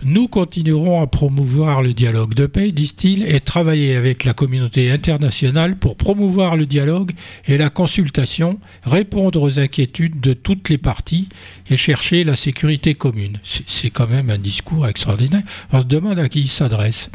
[0.04, 5.78] Nous continuerons à promouvoir le dialogue de paix, disent-ils, et travailler avec la communauté internationale
[5.78, 7.14] pour promouvoir le dialogue
[7.48, 11.30] et la consultation, répondre aux inquiétudes de toutes les parties
[11.70, 13.40] et chercher la sécurité commune.
[13.68, 15.44] C'est quand même un discours extraordinaire.
[15.72, 17.10] On se demande à qui ils s'adressent.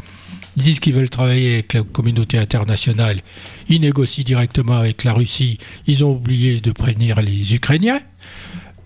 [0.57, 3.21] Ils disent qu'ils veulent travailler avec la communauté internationale.
[3.69, 5.59] Ils négocient directement avec la Russie.
[5.85, 8.01] Ils ont oublié de prévenir les Ukrainiens.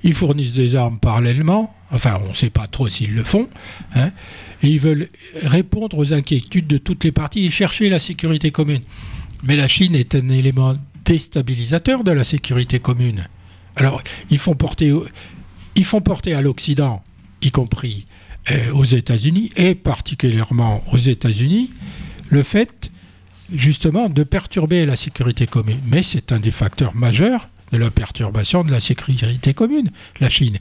[0.03, 1.73] Ils fournissent des armes parallèlement.
[1.89, 3.47] Enfin, on ne sait pas trop s'ils le font.
[3.95, 4.11] hein.
[4.63, 5.09] Et ils veulent
[5.43, 8.81] répondre aux inquiétudes de toutes les parties et chercher la sécurité commune.
[9.43, 13.27] Mais la Chine est un élément déstabilisateur de la sécurité commune.
[13.77, 14.93] Alors, ils font porter,
[15.75, 17.01] ils font porter à l'Occident,
[17.41, 18.05] y compris
[18.73, 21.71] aux États-Unis, et particulièrement aux États-Unis,
[22.29, 22.91] le fait
[23.53, 25.79] justement de perturber la sécurité commune.
[25.85, 30.57] Mais c'est un des facteurs majeurs de la perturbation de la sécurité commune, la Chine.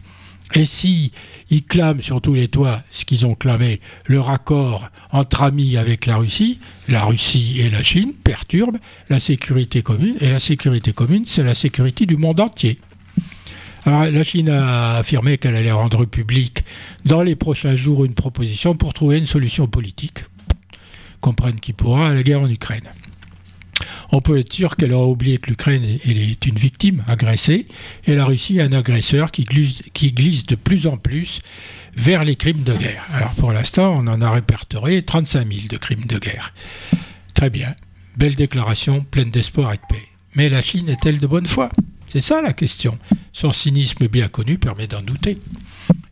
[0.55, 1.12] Et si
[1.51, 6.07] ils clament sur tous les toits ce qu'ils ont clamé, le raccord entre amis avec
[6.07, 11.25] la Russie, la Russie et la Chine perturbent la sécurité commune, et la sécurité commune,
[11.25, 12.79] c'est la sécurité du monde entier.
[13.87, 16.64] Alors, la Chine a affirmé qu'elle allait rendre publique
[17.05, 20.25] dans les prochains jours une proposition pour trouver une solution politique.
[21.21, 22.88] Comprenne qui pourra à la guerre en Ukraine.
[24.12, 27.66] On peut être sûr qu'elle aura oublié que l'Ukraine est une victime agressée
[28.07, 31.40] et la Russie un agresseur qui glisse, qui glisse de plus en plus
[31.97, 33.05] vers les crimes de guerre.
[33.14, 36.53] Alors pour l'instant, on en a répertorié 35 000 de crimes de guerre.
[37.35, 37.75] Très bien,
[38.16, 40.09] belle déclaration, pleine d'espoir et de paix.
[40.35, 41.71] Mais la Chine est-elle de bonne foi?
[42.11, 42.99] C'est ça la question.
[43.33, 45.38] Son cynisme bien connu permet d'en douter.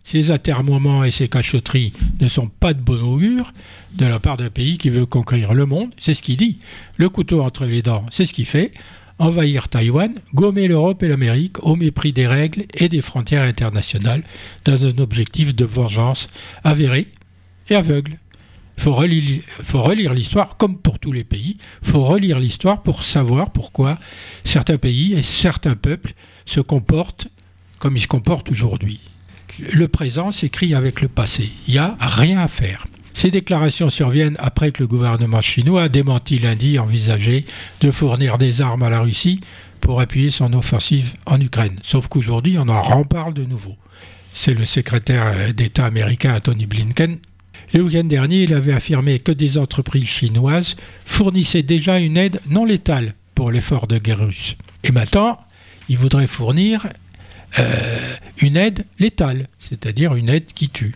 [0.05, 3.53] Ces atermoiements et ces cachotteries ne sont pas de bon augure
[3.97, 6.61] de la part d'un pays qui veut conquérir le monde, c'est ce qu'il dit.
[6.99, 8.71] Le couteau entre les dents, c'est ce qu'il fait.
[9.19, 14.23] Envahir Taïwan, gommer l'Europe et l'Amérique au mépris des règles et des frontières internationales
[14.65, 16.29] dans un objectif de vengeance
[16.63, 17.09] avéré
[17.71, 18.19] et aveugle.
[18.79, 21.59] Faut relire, faut relire l'histoire comme pour tous les pays.
[21.83, 23.99] Faut relire l'histoire pour savoir pourquoi
[24.45, 26.15] certains pays et certains peuples
[26.47, 27.29] se comportent
[27.79, 29.01] comme ils se comportent aujourd'hui.
[29.59, 31.51] Le présent s'écrit avec le passé.
[31.67, 32.87] Il n'y a rien à faire.
[33.15, 37.47] Ces déclarations surviennent après que le gouvernement chinois a démenti lundi envisager
[37.81, 39.41] de fournir des armes à la Russie
[39.81, 41.81] pour appuyer son offensive en Ukraine.
[41.83, 43.77] Sauf qu'aujourd'hui, on en reparle de nouveau.
[44.33, 47.19] C'est le secrétaire d'État américain Tony Blinken.
[47.75, 52.65] Le week-end dernier, il avait affirmé que des entreprises chinoises fournissaient déjà une aide non
[52.65, 54.57] létale pour l'effort de guerre russe.
[54.85, 55.39] Et maintenant,
[55.89, 56.87] il voudrait fournir
[57.59, 57.65] euh,
[58.39, 60.95] une aide létale, c'est-à-dire une aide qui tue.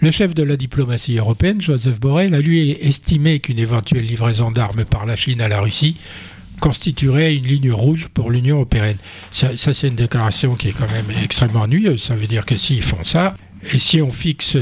[0.00, 4.84] Le chef de la diplomatie européenne, Joseph Borrell, a lui estimé qu'une éventuelle livraison d'armes
[4.84, 5.96] par la Chine à la Russie
[6.60, 8.96] constituerait une ligne rouge pour l'Union européenne.
[9.30, 12.02] Ça, ça, c'est une déclaration qui est quand même extrêmement ennuyeuse.
[12.02, 13.34] Ça veut dire que s'ils font ça,
[13.72, 14.56] et si on fixe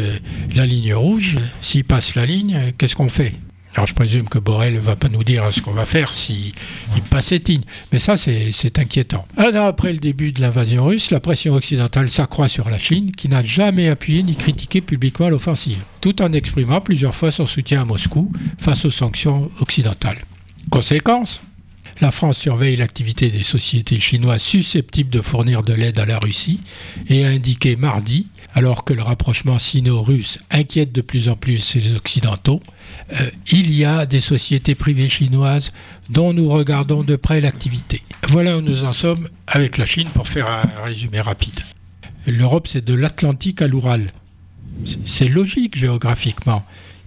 [0.55, 3.33] la ligne rouge, s'ils passent la ligne, qu'est-ce qu'on fait?
[3.75, 6.55] Alors je présume que Borrell ne va pas nous dire ce qu'on va faire s'il
[6.95, 7.65] si passe cette ligne.
[7.93, 9.27] Mais ça, c'est inquiétant.
[9.37, 13.13] Un an après le début de l'invasion russe, la pression occidentale s'accroît sur la Chine,
[13.13, 17.83] qui n'a jamais appuyé ni critiqué publiquement l'offensive, tout en exprimant plusieurs fois son soutien
[17.83, 20.25] à Moscou face aux sanctions occidentales.
[20.71, 21.43] Conséquence?
[22.01, 26.61] La France surveille l'activité des sociétés chinoises susceptibles de fournir de l'aide à la Russie
[27.09, 31.95] et a indiqué mardi, alors que le rapprochement sino-russe inquiète de plus en plus les
[31.95, 32.62] Occidentaux,
[33.12, 35.73] euh, il y a des sociétés privées chinoises
[36.09, 38.01] dont nous regardons de près l'activité.
[38.27, 41.61] Voilà où nous en sommes avec la Chine pour faire un résumé rapide.
[42.27, 44.11] L'Europe, c'est de l'Atlantique à l'Oural.
[45.05, 46.64] C'est logique géographiquement.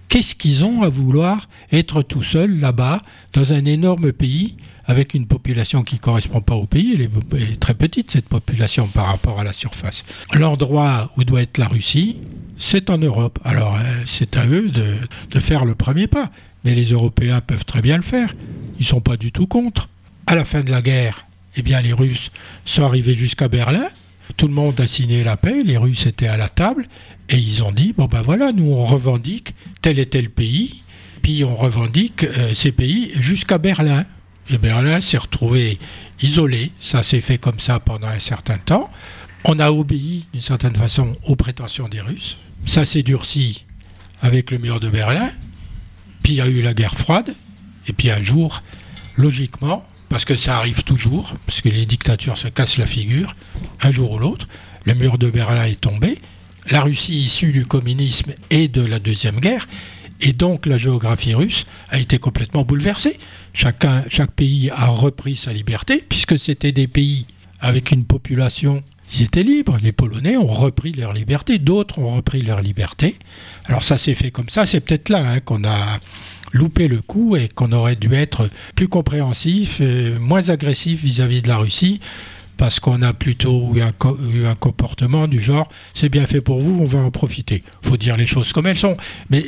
[0.08, 4.56] Qu'est-ce qu'ils ont à vouloir être tout seuls là-bas, dans un énorme pays,
[4.90, 8.88] avec une population qui ne correspond pas au pays, elle est très petite cette population
[8.88, 10.04] par rapport à la surface.
[10.34, 12.16] L'endroit où doit être la Russie,
[12.58, 13.38] c'est en Europe.
[13.44, 14.96] Alors c'est à eux de,
[15.30, 16.30] de, faire le premier pas.
[16.64, 18.34] Mais les Européens peuvent très bien le faire.
[18.78, 19.88] Ils ne sont pas du tout contre.
[20.26, 21.24] À la fin de la guerre,
[21.54, 22.32] eh bien les Russes
[22.64, 23.88] sont arrivés jusqu'à Berlin.
[24.36, 26.88] Tout le monde a signé la paix, les Russes étaient à la table,
[27.28, 30.82] et ils ont dit, bon ben voilà, nous on revendique tel et tel pays,
[31.22, 34.04] puis on revendique euh, ces pays jusqu'à Berlin.
[34.50, 35.78] Et Berlin s'est retrouvé
[36.20, 38.90] isolé, ça s'est fait comme ça pendant un certain temps.
[39.44, 42.36] On a obéi d'une certaine façon aux prétentions des Russes.
[42.66, 43.64] Ça s'est durci
[44.20, 45.30] avec le mur de Berlin.
[46.22, 47.36] Puis il y a eu la guerre froide.
[47.86, 48.62] Et puis un jour,
[49.16, 53.36] logiquement, parce que ça arrive toujours, parce que les dictatures se cassent la figure,
[53.80, 54.48] un jour ou l'autre,
[54.84, 56.18] le mur de Berlin est tombé,
[56.68, 59.68] la Russie issue du communisme et de la Deuxième Guerre,
[60.20, 63.18] et donc la géographie russe a été complètement bouleversée.
[63.52, 63.84] Chaque
[64.36, 67.26] pays a repris sa liberté, puisque c'était des pays
[67.60, 69.78] avec une population, ils étaient libres.
[69.82, 73.16] Les Polonais ont repris leur liberté, d'autres ont repris leur liberté.
[73.64, 75.98] Alors ça s'est fait comme ça, c'est peut-être là hein, qu'on a
[76.52, 79.80] loupé le coup et qu'on aurait dû être plus compréhensif,
[80.18, 82.00] moins agressif vis-à-vis de la Russie
[82.60, 83.80] parce qu'on a plutôt eu
[84.44, 87.62] un, comportement du genre c'est bien fait pour vous, on va en profiter.
[87.80, 88.98] Faut dire les choses comme elles sont.
[89.30, 89.46] Mais,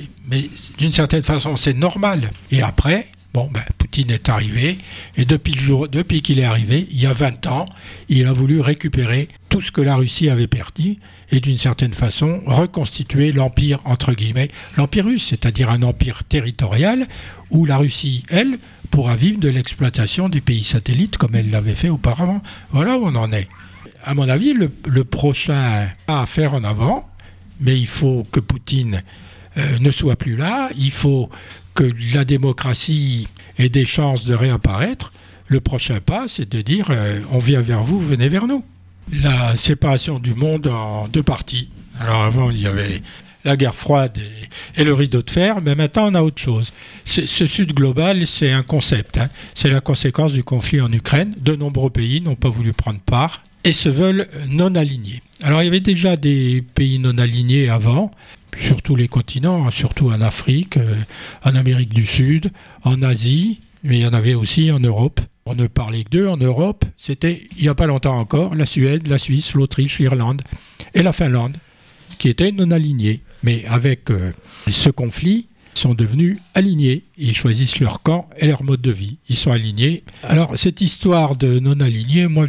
[0.79, 2.31] d'une certaine façon, c'est normal.
[2.51, 4.77] Et après, Bon, ben, Poutine est arrivé,
[5.16, 5.55] et depuis,
[5.90, 7.66] depuis qu'il est arrivé, il y a 20 ans,
[8.11, 10.96] il a voulu récupérer tout ce que la Russie avait perdu,
[11.33, 17.09] et d'une certaine façon reconstituer l'empire, entre guillemets, l'empire russe, c'est-à-dire un empire territorial,
[17.51, 18.59] où la Russie, elle,
[18.90, 22.42] pourra vivre de l'exploitation des pays satellites comme elle l'avait fait auparavant.
[22.71, 23.49] Voilà où on en est.
[24.05, 27.09] À mon avis, le, prochain pas à faire en avant,
[27.61, 29.03] mais il faut que Poutine
[29.57, 31.31] euh, ne soit plus là, il faut
[31.75, 33.27] que la démocratie
[33.59, 35.12] ait des chances de réapparaître.
[35.47, 38.62] Le prochain pas, c'est de dire euh, on vient vers vous, venez vers nous.
[39.11, 41.69] La séparation du monde en deux parties.
[41.99, 43.03] Alors avant, il y avait
[43.45, 44.19] la guerre froide
[44.77, 46.73] et, le rideau de fer, mais maintenant on a autre chose.
[47.05, 49.19] Ce Sud global, c'est un concept.
[49.19, 49.29] Hein.
[49.55, 51.35] C'est la conséquence du conflit en Ukraine.
[51.41, 55.23] De nombreux pays n'ont pas voulu prendre part et se veulent non alignés.
[55.43, 58.11] Alors il y avait déjà des pays non alignés avant,
[58.57, 60.97] sur tous les continents, hein, surtout en Afrique, euh,
[61.45, 62.51] en Amérique du Sud,
[62.85, 65.21] en Asie, mais il y en avait aussi en Europe.
[65.45, 66.85] On ne parlait que d'eux en Europe.
[66.97, 70.43] C'était, il n'y a pas longtemps encore, la Suède, la Suisse, l'Autriche, l'Irlande
[70.95, 71.57] et la Finlande,
[72.19, 73.23] qui étaient non alignés.
[73.43, 74.33] Mais avec euh,
[74.71, 77.05] ce conflit, ils sont devenus alignés.
[77.17, 79.19] Ils choisissent leur camp et leur mode de vie.
[79.29, 80.05] Ils sont alignés.
[80.23, 82.47] Alors, cette histoire de non-alignés, moi,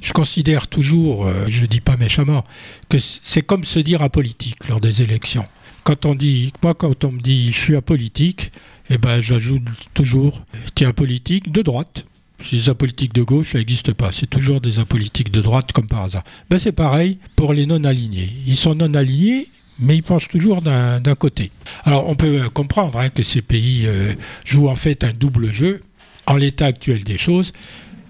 [0.00, 2.44] je, considère toujours, euh, je ne dis pas méchamment,
[2.88, 5.46] que c'est comme se dire apolitique lors des élections.
[5.84, 8.52] Quand on dit, moi, quand on me dit je suis apolitique,
[8.88, 9.62] eh ben, j'ajoute
[9.94, 10.42] toujours,
[10.74, 12.06] tu es apolitique de droite.
[12.50, 14.10] Les apolitiques de gauche, ça n'existe pas.
[14.12, 16.24] C'est toujours des apolitiques de droite, comme par hasard.
[16.50, 18.30] Ben, c'est pareil pour les non-alignés.
[18.46, 21.50] Ils sont non-alignés mais ils penchent toujours d'un côté.
[21.84, 24.12] Alors on peut comprendre hein, que ces pays euh,
[24.44, 25.82] jouent en fait un double jeu
[26.26, 27.52] en l'état actuel des choses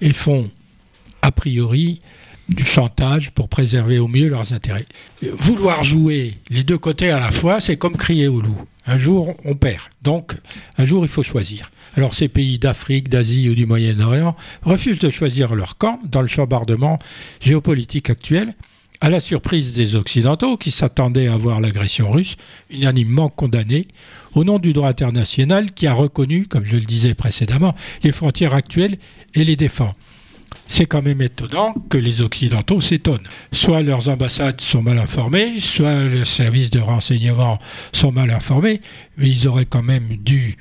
[0.00, 0.50] et font
[1.22, 2.00] a priori
[2.48, 4.86] du chantage pour préserver au mieux leurs intérêts.
[5.22, 8.60] Vouloir jouer les deux côtés à la fois, c'est comme crier au loup.
[8.86, 9.82] Un jour, on perd.
[10.02, 10.34] Donc,
[10.76, 11.70] un jour, il faut choisir.
[11.94, 16.28] Alors, ces pays d'Afrique, d'Asie ou du Moyen-Orient refusent de choisir leur camp dans le
[16.28, 16.98] chambardement
[17.40, 18.54] géopolitique actuel
[19.02, 22.36] à la surprise des Occidentaux qui s'attendaient à voir l'agression russe
[22.70, 23.88] unanimement condamnée
[24.34, 27.74] au nom du droit international qui a reconnu, comme je le disais précédemment,
[28.04, 28.98] les frontières actuelles
[29.34, 29.92] et les défend.
[30.74, 33.28] C'est quand même étonnant que les Occidentaux s'étonnent.
[33.52, 37.58] Soit leurs ambassades sont mal informées, soit les services de renseignement
[37.92, 38.80] sont mal informés,
[39.18, 40.56] mais ils auraient quand même dû,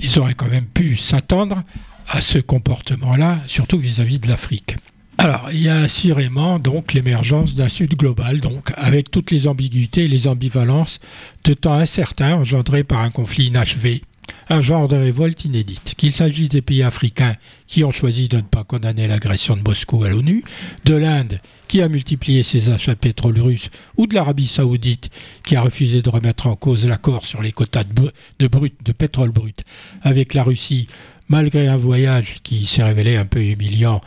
[0.00, 1.64] ils auraient quand même pu s'attendre
[2.06, 4.76] à ce comportement-là, surtout vis-à-vis -vis de l'Afrique.
[5.18, 10.04] Alors, il y a assurément donc l'émergence d'un Sud global, donc avec toutes les ambiguïtés
[10.04, 11.00] et les ambivalences
[11.42, 14.02] de temps incertain engendrées par un conflit inachevé,
[14.48, 15.94] un genre de révolte inédite.
[15.96, 20.04] Qu'il s'agisse des pays africains qui ont choisi de ne pas condamner l'agression de Moscou
[20.04, 20.44] à l'ONU,
[20.84, 25.08] de l'Inde qui a multiplié ses achats de pétrole russe, ou de l'Arabie saoudite
[25.46, 29.62] qui a refusé de remettre en cause l'accord sur les quotas de, de pétrole brut
[30.02, 30.88] avec la Russie
[31.30, 34.00] malgré un voyage qui s'est révélé un peu humiliant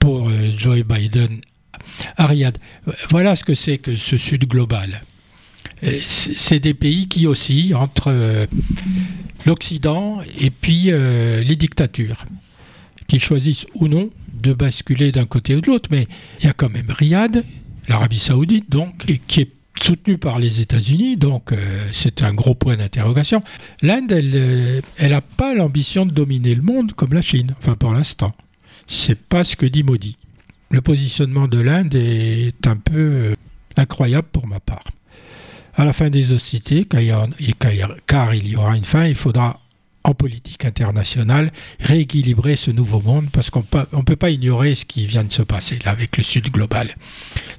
[0.00, 1.40] pour euh, Joe Biden
[2.16, 2.58] à Riyad.
[3.08, 5.02] Voilà ce que c'est que ce Sud global.
[5.84, 8.46] Euh, c'est des pays qui oscillent entre euh,
[9.46, 12.24] l'Occident et puis les dictatures,
[13.06, 15.90] qu'ils choisissent ou non de basculer d'un côté ou de l'autre.
[15.92, 16.06] Mais
[16.40, 17.44] il y a quand même Riyad,
[17.88, 22.76] l'Arabie saoudite donc, qui est soutenue par les États-Unis, donc euh, c'est un gros point
[22.76, 23.42] d'interrogation.
[23.82, 27.92] L'Inde, elle n'a euh, pas l'ambition de dominer le monde comme la Chine, enfin pour
[27.92, 28.32] l'instant.
[28.86, 30.16] C'est pas ce que dit Modi.
[30.70, 33.34] Le positionnement de l'Inde est un peu euh,
[33.76, 34.84] incroyable pour ma part.
[35.76, 37.00] À la fin des hostilités, car
[38.34, 39.60] il y aura une fin, il faudra
[40.04, 45.06] en politique internationale, rééquilibrer ce nouveau monde, parce qu'on ne peut pas ignorer ce qui
[45.06, 46.94] vient de se passer là avec le Sud global.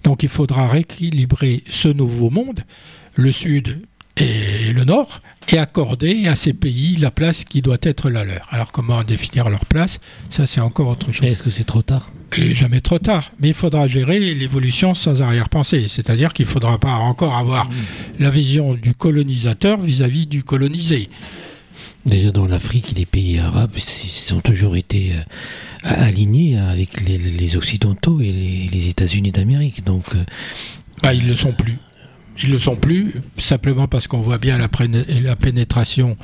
[0.04, 2.62] Donc il faudra rééquilibrer ce nouveau monde,
[3.16, 3.82] le Sud
[4.18, 8.48] et le Nord, et accorder à ces pays la place qui doit être la leur.
[8.50, 10.00] Alors comment définir leur place?
[10.30, 11.26] Ça c'est encore autre chose.
[11.26, 12.12] Est-ce que c'est trop tard?
[12.38, 16.96] Jamais trop tard, mais il faudra gérer l'évolution sans arrière-pensée, c'est-à-dire qu'il ne faudra pas
[16.96, 17.74] encore avoir mmh.
[18.20, 21.10] la vision du colonisateur vis à -vis du colonisé
[22.06, 25.24] Déjà dans l'Afrique, les pays arabes ils ont toujours été euh,
[25.84, 29.84] alignés avec les, les Occidentaux et les, les États-Unis d'Amérique.
[29.84, 30.24] Donc, euh,
[31.02, 31.78] Bah, ils le sont plus.
[32.44, 36.18] Ils le sont plus, simplement parce qu'on voit bien la, pénétration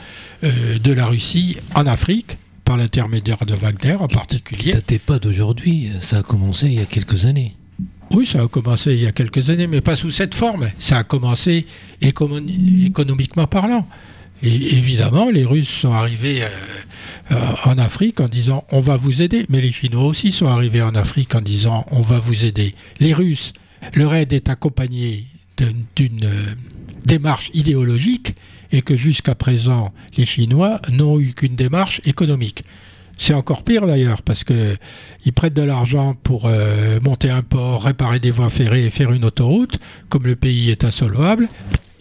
[0.43, 4.71] euh, de la Russie en Afrique, par l'intermédiaire de Wagner en qui particulier.
[4.73, 7.55] datait pas d'aujourd'hui, ça a commencé il y a quelques années.
[8.11, 10.69] Oui, ça a commencé il y a quelques années, mais pas sous cette forme.
[10.79, 11.65] Ça a commencé
[12.01, 12.41] écono-
[12.85, 13.87] économiquement parlant.
[14.43, 16.47] Et évidemment, les Russes sont arrivés euh,
[17.31, 20.81] euh, en Afrique en disant on va vous aider, mais les Chinois aussi sont arrivés
[20.81, 22.73] en Afrique en disant on va vous aider.
[22.99, 23.53] Les Russes,
[23.93, 25.25] leur aide est accompagnée
[25.95, 26.53] d'une- euh,
[27.05, 28.35] démarche idéologique
[28.71, 32.63] et que jusqu'à présent, les Chinois n'ont eu qu'une démarche économique.
[33.17, 34.77] C'est encore pire d'ailleurs parce que
[35.25, 39.11] ils prêtent de l'argent pour euh, monter un port, réparer des voies ferrées et faire
[39.11, 39.77] une autoroute.
[40.09, 41.47] Comme le pays est insolvable,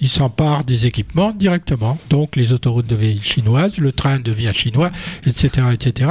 [0.00, 1.98] ils s'emparent des équipements directement.
[2.08, 4.90] Donc les autoroutes deviennent chinoises, le train devient chinois,
[5.26, 6.10] etc., etc.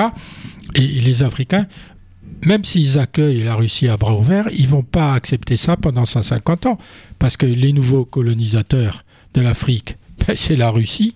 [0.75, 1.65] Et les Africains,
[2.45, 6.65] même s'ils accueillent la Russie à bras ouverts, ils vont pas accepter ça pendant 150
[6.65, 6.77] ans
[7.19, 9.97] parce que les nouveaux colonisateurs de l'Afrique,
[10.27, 11.15] ben, c'est la Russie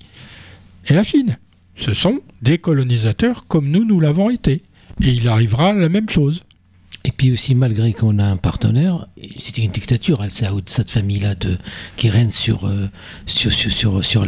[0.87, 1.37] et la Chine.
[1.75, 4.61] Ce sont des colonisateurs comme nous, nous l'avons été.
[5.01, 6.43] Et il arrivera la même chose.
[7.05, 9.07] Et puis aussi, malgré qu'on a un partenaire,
[9.37, 10.23] c'était une dictature,
[10.67, 11.35] cette famille-là
[11.97, 12.87] qui règne sur euh,
[13.25, 14.25] sur sur sur, sur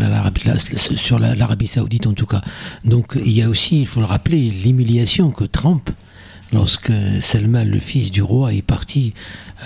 [0.98, 2.42] sur la- l'Arabie Saoudite en tout cas.
[2.84, 5.90] Donc il y a aussi, il faut le rappeler, l'humiliation que Trump,
[6.56, 6.92] lorsque
[7.22, 9.14] Salman, le fils du roi, est parti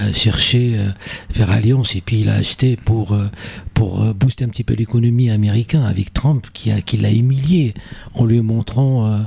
[0.01, 0.89] euh, chercher euh,
[1.29, 3.27] faire alliance et puis il a acheté pour euh,
[3.73, 7.73] pour booster un petit peu l'économie américaine avec Trump qui a qui l'a humilié
[8.15, 9.23] en lui montrant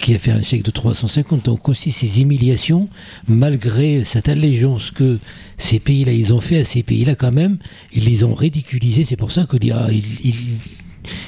[0.00, 1.44] qui a fait un chèque de 350.
[1.44, 2.88] Donc aussi ces humiliations,
[3.28, 5.18] malgré cette allégeance que
[5.58, 7.58] ces pays-là, ils ont fait à ces pays-là quand même,
[7.92, 9.04] ils les ont ridiculisés.
[9.04, 10.58] C'est pour ça qu'ils ils, ils,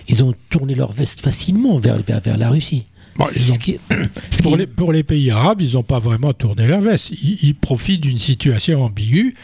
[0.09, 2.87] ils ont tourné leur veste facilement vers, vers, vers la Russie.
[3.17, 3.79] Bon, ont- qui
[4.43, 7.11] Pour les, pour les pays arabes, ils n'ont pas vraiment tourné leur veste.
[7.11, 9.35] Ils, ils profitent d'une situation ambiguë.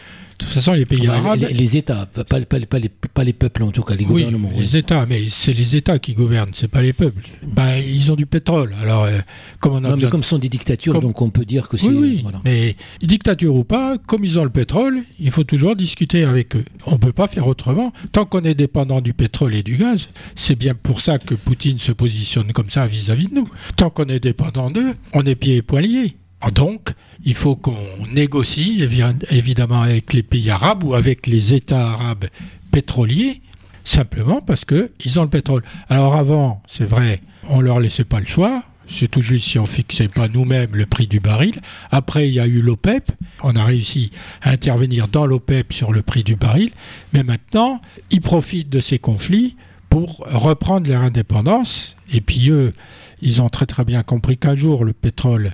[0.41, 1.39] De toute façon, les pays arabes.
[1.39, 4.03] les, les États, pas, pas, pas, pas les, pas les peuples en tout cas, les
[4.05, 4.49] Oui, gouvernements.
[4.53, 4.61] oui.
[4.61, 7.23] les États, mais c'est les États qui gouvernent, c'est pas les peuples.
[7.43, 8.73] Ben, ils ont du pétrole.
[8.81, 9.19] Alors, euh,
[9.59, 11.69] comme on a Non, mais comme ce sont des dictatures, Comme- donc on peut dire
[11.69, 11.87] que c'est.
[11.87, 12.41] Oui, oui, voilà.
[12.43, 16.65] mais dictature ou pas, comme ils ont le pétrole, il faut toujours discuter avec eux.
[16.87, 17.93] On ne peut pas faire autrement.
[18.11, 21.77] Tant qu'on est dépendant du pétrole et du gaz, c'est bien pour ça que Poutine
[21.77, 23.47] se positionne comme ça vis-à-vis de nous.
[23.77, 26.15] Tant qu'on est dépendant d'eux, on est pieds et poings liés.
[26.49, 27.77] Donc, il faut qu'on
[28.11, 32.25] négocie évi- évidemment avec les pays arabes ou avec les États arabes
[32.71, 33.41] pétroliers,
[33.83, 35.63] simplement parce qu'ils ont le pétrole.
[35.89, 38.63] Alors avant, c'est vrai, on leur laissait pas le choix.
[38.89, 41.61] C'est tout juste si on fixait pas nous-mêmes le prix du baril.
[41.91, 43.11] Après, il y a eu l'OPEP.
[43.41, 46.71] On a réussi à intervenir dans l'OPEP sur le prix du baril.
[47.13, 49.55] Mais maintenant, ils profitent de ces conflits
[49.89, 51.95] pour reprendre leur indépendance.
[52.11, 52.73] Et puis eux,
[53.21, 55.51] ils ont très très bien compris qu'un jour le pétrole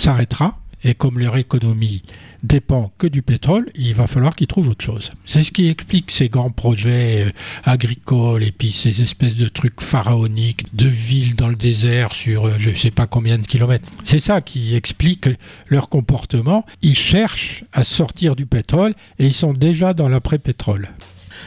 [0.00, 0.56] s'arrêtera.
[0.82, 2.02] Et comme leur économie
[2.42, 5.12] dépend que du pétrole, il va falloir qu'ils trouvent autre chose.
[5.26, 7.30] C'est ce qui explique ces grands projets euh,
[7.64, 12.54] agricoles et puis ces espèces de trucs pharaoniques de villes dans le désert sur euh,
[12.58, 13.90] je ne sais pas combien de kilomètres.
[14.04, 15.28] C'est ça qui explique
[15.68, 16.64] leur comportement.
[16.80, 20.88] Ils cherchent à sortir du pétrole et ils sont déjà dans l'après-pétrole.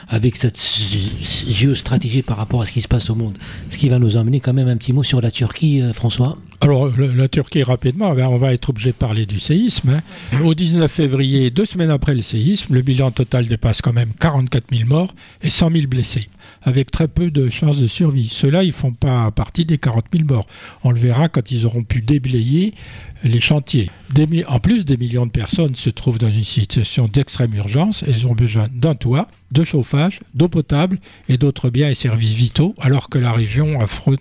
[0.10, 0.60] avec cette
[1.48, 3.38] géostratégie par rapport à ce qui se passe au monde.
[3.70, 6.38] Ce qui va nous emmener quand même un petit mot sur la Turquie, euh, François.
[6.62, 9.90] Alors, le- la Turquie, rapidement, ben, on va être obligé de parler du séisme.
[10.34, 10.42] hein.
[10.44, 14.66] Au 19 février, deux semaines après le séisme, le bilan total dépasse quand même 44
[14.74, 16.30] 000 morts et 100 000 blessés,
[16.62, 18.30] avec très peu de chances de survie.
[18.32, 20.48] Ceux-là, ils font pas partie des 40 000 morts.
[20.86, 22.74] On le verra quand ils auront pu déblayer
[23.26, 23.90] les chantiers.
[24.48, 28.04] En plus, des millions de personnes se trouvent dans une situation d'extrême urgence.
[28.06, 32.76] Elles ont besoin d'un toit, de chauffage, d'eau potable et d'autres biens et services vitaux,
[32.82, 34.20] alors que la région affronte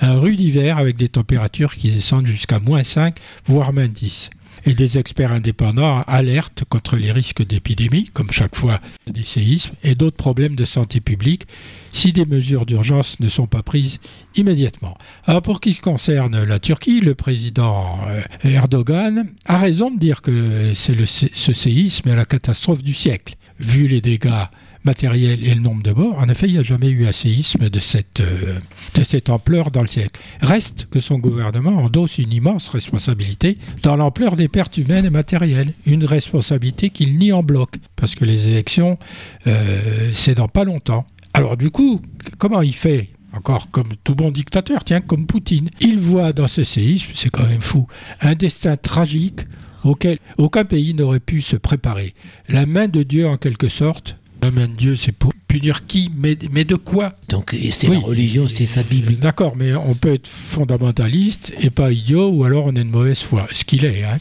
[0.00, 4.30] un rude hiver avec des températures qui descendent jusqu'à moins 5, voire moins 10.
[4.64, 9.94] Et des experts indépendants alertent contre les risques d'épidémie, comme chaque fois des séismes, et
[9.94, 11.46] d'autres problèmes de santé publique
[11.92, 13.98] si des mesures d'urgence ne sont pas prises
[14.34, 14.96] immédiatement.
[15.24, 20.22] Alors pour ce qui concerne la Turquie, le président euh, Erdogan a raison de dire
[20.22, 23.34] que ce séisme est la catastrophe du siècle.
[23.58, 24.46] Vu les dégâts
[24.84, 27.68] matériels et le nombre de morts, en effet, il n'y a jamais eu un séisme
[27.68, 28.58] de cette, euh,
[28.94, 30.20] de cette ampleur dans le siècle.
[30.40, 35.72] Reste que son gouvernement endosse une immense responsabilité dans l'ampleur des pertes humaines et matérielles.
[35.86, 38.98] Une responsabilité qu'il nie en bloc, parce que les élections,
[39.46, 41.06] euh, c'est dans pas longtemps.
[41.34, 42.00] Alors du coup,
[42.38, 43.10] comment il fait?
[43.34, 45.70] Encore comme tout bon dictateur, tiens, comme Poutine.
[45.80, 47.86] Il voit dans ce séisme, c'est quand même fou,
[48.20, 49.40] un destin tragique
[49.84, 52.14] auquel aucun pays n'aurait pu se préparer.
[52.48, 56.10] La main de Dieu, en quelque sorte, la main de Dieu, c'est pour punir qui?
[56.16, 57.14] Mais, mais de quoi?
[57.28, 57.94] Donc c'est Oui.
[57.96, 59.14] la religion, c'est sa Bible.
[59.16, 63.20] D'accord, mais on peut être fondamentaliste et pas idiot, ou alors on est de mauvaise
[63.20, 63.46] foi.
[63.52, 64.18] Ce qu'il est, hein,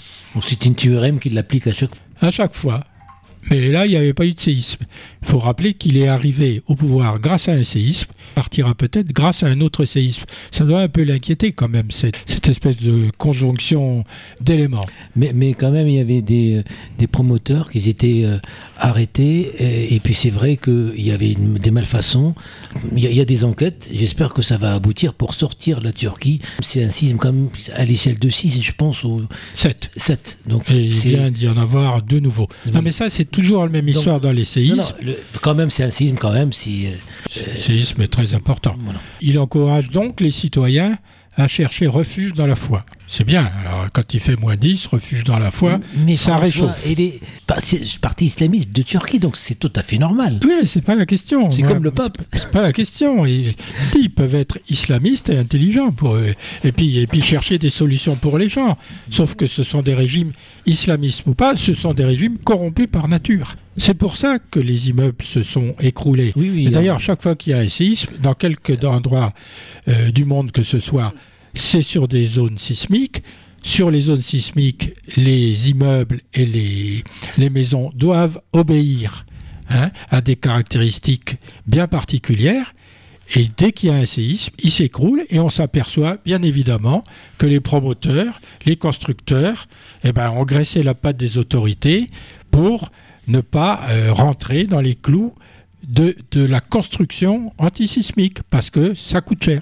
[0.47, 2.27] c'est une théorème qui l'applique à chaque fois.
[2.27, 2.83] à chaque fois.
[3.49, 4.79] Mais là, il n'y avait pas eu de séisme.
[5.23, 9.43] Il faut rappeler qu'il est arrivé au pouvoir grâce à un séisme, partira peut-être grâce
[9.43, 10.23] à un autre séisme.
[10.51, 14.03] Ça doit un peu l'inquiéter quand même, cette, cette espèce de conjonction
[14.41, 14.85] d'éléments.
[15.15, 16.63] Mais, mais quand même, il y avait des, euh,
[16.99, 18.37] des promoteurs qui étaient euh,
[18.77, 19.49] arrêtés.
[19.59, 22.35] Et, et puis c'est vrai qu'il y avait une- des malfaçons.
[22.93, 23.89] Il y, a, il y a des enquêtes.
[23.93, 26.41] J'espère que ça va aboutir pour sortir la Turquie.
[26.61, 29.21] C'est un sisme quand même à l'échelle de 6, je pense, au
[29.53, 29.91] 7.
[29.97, 30.39] 7.
[30.47, 32.47] Donc Et il vient d'y en avoir deux nouveaux.
[32.65, 32.71] Oui.
[32.73, 34.75] Non, mais ça, c'est toujours la même Donc- histoire dans les séismes.
[34.77, 36.53] Non, non, le- quand même, c'est un sisme quand même.
[36.53, 36.91] Si, euh,
[37.55, 38.75] Le séisme est très important.
[38.79, 38.99] voilà.
[39.21, 40.97] Il encourage donc les citoyens
[41.37, 42.83] à chercher refuge dans la foi.
[43.07, 43.49] C'est bien.
[43.65, 46.85] Alors, quand il fait moins 10, refuge dans la foi, Mais ça réchauffe.
[47.47, 50.39] Par- c'est parti islamiste de Turquie, donc c'est tout à fait normal.
[50.43, 51.51] Oui, c'est pas la question.
[51.51, 52.17] C'est comme le pape.
[52.31, 53.25] C'est c'est pas la question.
[53.25, 53.53] Ils,
[53.95, 56.33] ils peuvent être islamistes et intelligents pour eux.
[56.63, 58.77] Et puis, et puis chercher des solutions pour les gens.
[59.09, 60.31] Sauf que ce sont des régimes
[60.65, 63.55] islamistes ou pas, ce sont des régimes corrompus par nature.
[63.77, 66.31] C'est pour ça que les immeubles se sont écroulés.
[66.35, 66.67] Oui, oui.
[66.67, 69.33] Et d'ailleurs, chaque fois qu'il y a un séisme, dans quelques endroits
[69.87, 71.13] euh, du monde que ce soit,
[71.53, 73.23] c'est sur des zones sismiques.
[73.63, 77.03] Sur les zones sismiques, les immeubles et les,
[77.37, 79.25] les maisons doivent obéir
[79.69, 82.73] hein, à des caractéristiques bien particulières.
[83.35, 87.03] Et dès qu'il y a un séisme, il s'écroule et on s'aperçoit bien évidemment
[87.37, 89.67] que les promoteurs, les constructeurs,
[90.03, 92.09] eh ben, ont graissé la patte des autorités
[92.49, 92.91] pour
[93.27, 95.33] ne pas euh, rentrer dans les clous
[95.87, 99.61] de, de la construction antisismique parce que ça coûte cher.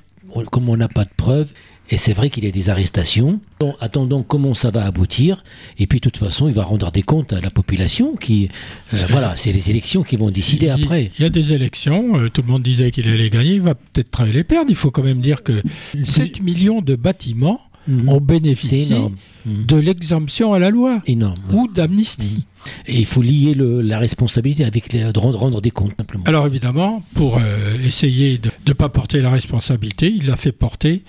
[0.52, 1.52] comme on n'a pas de preuves,
[1.92, 3.40] et c'est vrai qu'il y a des arrestations,
[3.80, 5.44] attendons comment ça va aboutir,
[5.80, 8.50] et puis de toute façon, il va rendre des comptes à la population qui,
[8.94, 11.12] euh, voilà, c'est les élections qui vont décider Il- après.
[11.18, 13.74] Il y a des élections, euh, tout le monde disait qu'il allait gagner, il va
[13.74, 14.70] peut-être les perdre.
[14.70, 15.64] Il faut quand même dire que
[16.04, 17.60] 7 millions de bâtiments
[17.90, 18.10] Mhm.
[18.10, 19.16] ont C'est bénéficié énorme.
[19.46, 19.66] Mhm.
[19.66, 21.36] de l'exemption à la loi Énorme.
[21.54, 22.46] ou d'amnistie.
[22.86, 26.24] Et il faut lier le- la responsabilité avec les, de rendre, rendre des comptes, simplement.
[26.26, 31.04] Alors évidemment, pour euh, essayer de ne pas porter la responsabilité, il l'a fait porter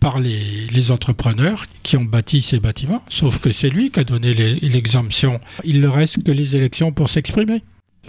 [0.00, 4.04] par les, les entrepreneurs qui ont bâti ces bâtiments, sauf que c'est lui qui a
[4.04, 5.40] donné l'exemption.
[5.64, 7.62] Il ne reste que les élections pour s'exprimer.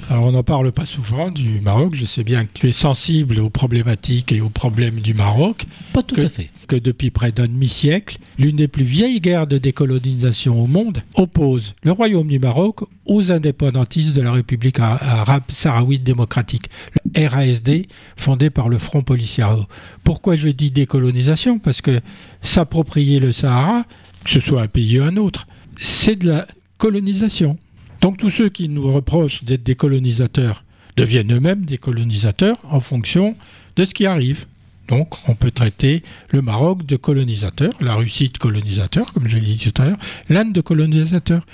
[0.09, 3.39] Alors on n'en parle pas souvent du Maroc, je sais bien que tu es sensible
[3.39, 6.51] aux problématiques et aux problèmes du Maroc, Pas tout que- à fait.
[6.67, 11.73] que depuis près d'un demi-siècle, l'une des plus vieilles guerres de décolonisation au monde oppose
[11.83, 16.69] le Royaume du Maroc aux indépendantistes de la République arabe sahraouite démocratique,
[17.15, 17.87] le RASD,
[18.17, 19.63] fondé par le Front Polisario.
[20.03, 21.57] Pourquoi je dis décolonisation?
[21.57, 22.01] Parce que
[22.41, 23.85] s'approprier le Sahara,
[24.23, 25.47] que ce soit un pays ou un autre,
[25.79, 27.57] c'est de la colonisation.
[28.01, 30.63] Donc tous ceux qui nous reprochent d'être des colonisateurs
[30.97, 33.35] deviennent eux-mêmes des colonisateurs en fonction
[33.75, 34.45] de ce qui arrive.
[34.87, 39.55] Donc on peut traiter le Maroc de colonisateur, la Russie de colonisateur, comme je l'ai
[39.55, 39.97] dit tout à l'heure,
[40.29, 41.45] l'Inde de colonisateur.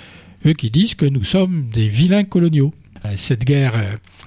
[0.44, 2.74] Eux qui disent que nous sommes des vilains coloniaux.
[3.06, 3.74] Euh, Cette guerre,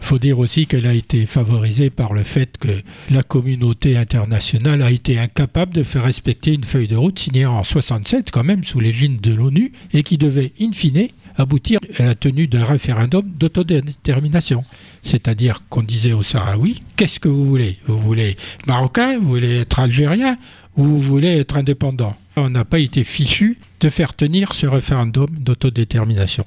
[0.01, 4.81] il faut dire aussi qu'elle a été favorisée par le fait que la communauté internationale
[4.81, 8.63] a été incapable de faire respecter une feuille de route signée en 67 quand même
[8.63, 13.23] sous l'égide de l'ONU et qui devait in fine aboutir à la tenue d'un référendum
[13.37, 14.63] d'autodétermination.
[15.01, 17.77] C'est-à-dire qu'on disait aux Sahraouis, qu'est-ce que vous voulez?
[17.87, 20.37] Vous voulez être marocain Vous voulez être algérien
[20.77, 22.15] Ou vous voulez être indépendant?
[22.37, 26.45] On n'a pas été fichu de faire tenir ce référendum d'autodétermination.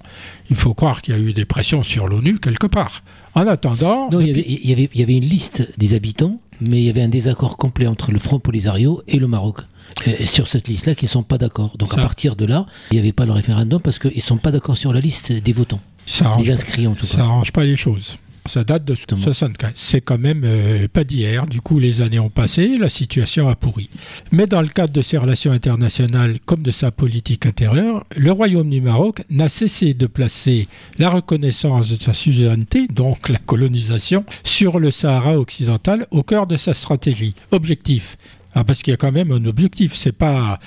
[0.51, 3.03] Il faut croire qu'il y a eu des pressions sur l'ONU quelque part.
[3.35, 5.95] En attendant, Non, il, y avait, il, y avait, il y avait une liste des
[5.95, 9.61] habitants, mais il y avait un désaccord complet entre le Front Polisario et le Maroc.
[10.07, 11.77] Euh, sur cette liste-là, qui ne sont pas d'accord.
[11.77, 11.99] Donc Ça.
[12.01, 14.51] à partir de là, il n'y avait pas le référendum parce qu'ils ne sont pas
[14.53, 17.23] d'accord sur la liste des votants, ça des inscrits en tout ça cas.
[17.25, 18.17] arrange pas les choses.
[18.47, 19.21] Ça date de Exactement.
[19.21, 19.73] 75.
[19.75, 21.47] C'est quand même euh, pas d'hier.
[21.47, 23.91] Du coup, les années ont passé, la situation a pourri.
[24.33, 28.71] Mais dans le cadre de ses relations internationales comme de sa politique intérieure, le Royaume
[28.71, 30.67] du Maroc n'a cessé de placer
[30.97, 36.57] la reconnaissance de sa suzeraineté, donc la colonisation, sur le Sahara occidental au cœur de
[36.57, 37.35] sa stratégie.
[37.51, 38.17] Objectif.
[38.55, 40.59] Ah, parce qu'il y a quand même un objectif, c'est pas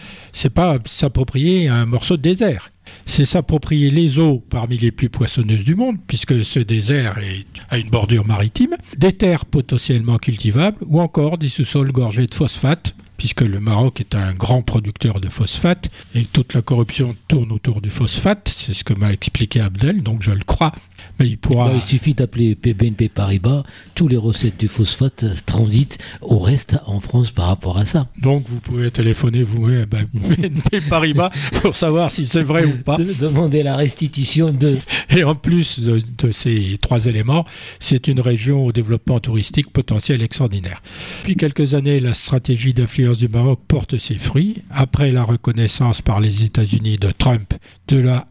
[0.53, 2.71] pas s'approprier un morceau de désert.
[3.05, 7.17] C'est s'approprier les eaux parmi les plus poissonneuses du monde, puisque ce désert
[7.69, 12.95] a une bordure maritime, des terres potentiellement cultivables, ou encore des sous-sols gorgés de phosphate,
[13.17, 17.81] puisque le Maroc est un grand producteur de phosphate, et toute la corruption tourne autour
[17.81, 20.71] du phosphate, c'est ce que m'a expliqué Abdel, donc je le crois.
[21.19, 21.67] Mais il pourra.
[21.69, 23.63] Bah, il suffit d'appeler BNP Paribas,
[23.95, 28.07] tous les recettes du phosphate transitent au reste en France par rapport à ça.
[28.21, 31.31] Donc vous pouvez téléphoner vous-même à BNP Paribas
[31.61, 32.97] pour savoir si c'est vrai ou pas.
[32.97, 34.77] De- Demander la restitution de.
[35.09, 37.45] Et en plus de, de ces trois éléments,
[37.79, 40.81] c'est une région au développement touristique potentiel extraordinaire.
[41.21, 44.63] Depuis quelques années, la stratégie d'influence du Maroc porte ses fruits.
[44.71, 47.53] Après la reconnaissance par les États-Unis de Trump
[47.87, 48.27] de la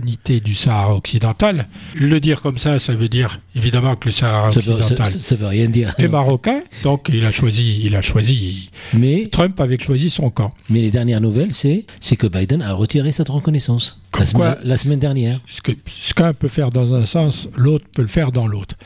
[0.00, 4.60] du Sahara occidental, le dire comme ça, ça veut dire évidemment que le Sahara Ça
[4.60, 5.94] veut, ça- occidental ça- ça veut rien dire.
[5.98, 6.60] est marocain.
[6.82, 8.70] Donc il a choisi, il a choisi.
[8.94, 10.54] Mais, Trump avait choisi son camp.
[10.70, 14.58] mais les dernières nouvelles, c'est c'est que Biden a retiré cette reconnaissance la, semaine, quoi-
[14.64, 15.40] la semaine dernière.
[15.48, 18.76] Ce que ce qu'un peut faire dans un sens, l'autre peut le faire dans l'autre.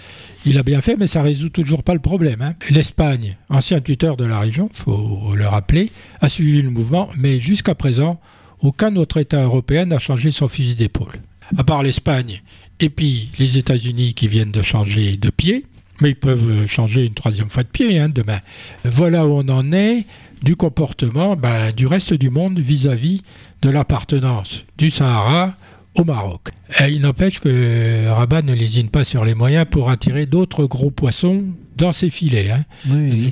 [0.44, 2.40] Il a bien fait, mais ça résout toujours pas le problème.
[2.40, 2.52] hein.
[2.70, 5.90] L'Espagne, ancien tuteur de la région, faut le rappeler,
[6.20, 8.20] a suivi le mouvement, mais jusqu'à présent,
[8.60, 11.20] aucun autre État européen n'a changé son fusil d'épaule.
[11.56, 12.42] À part l'Espagne
[12.80, 15.64] et puis les États-Unis qui viennent de changer de pied,
[16.00, 18.40] mais ils peuvent changer une troisième fois de pied hein, demain.
[18.84, 20.04] Voilà où on en est
[20.42, 23.22] du comportement ben, du reste du monde vis-à-vis
[23.62, 25.54] de l'appartenance du Sahara
[25.94, 26.48] au Maroc.
[26.86, 31.44] Il n'empêche que Rabat ne lésine pas sur les moyens pour attirer d'autres gros poissons
[31.76, 32.50] dans ses filets.
[32.50, 32.64] hein.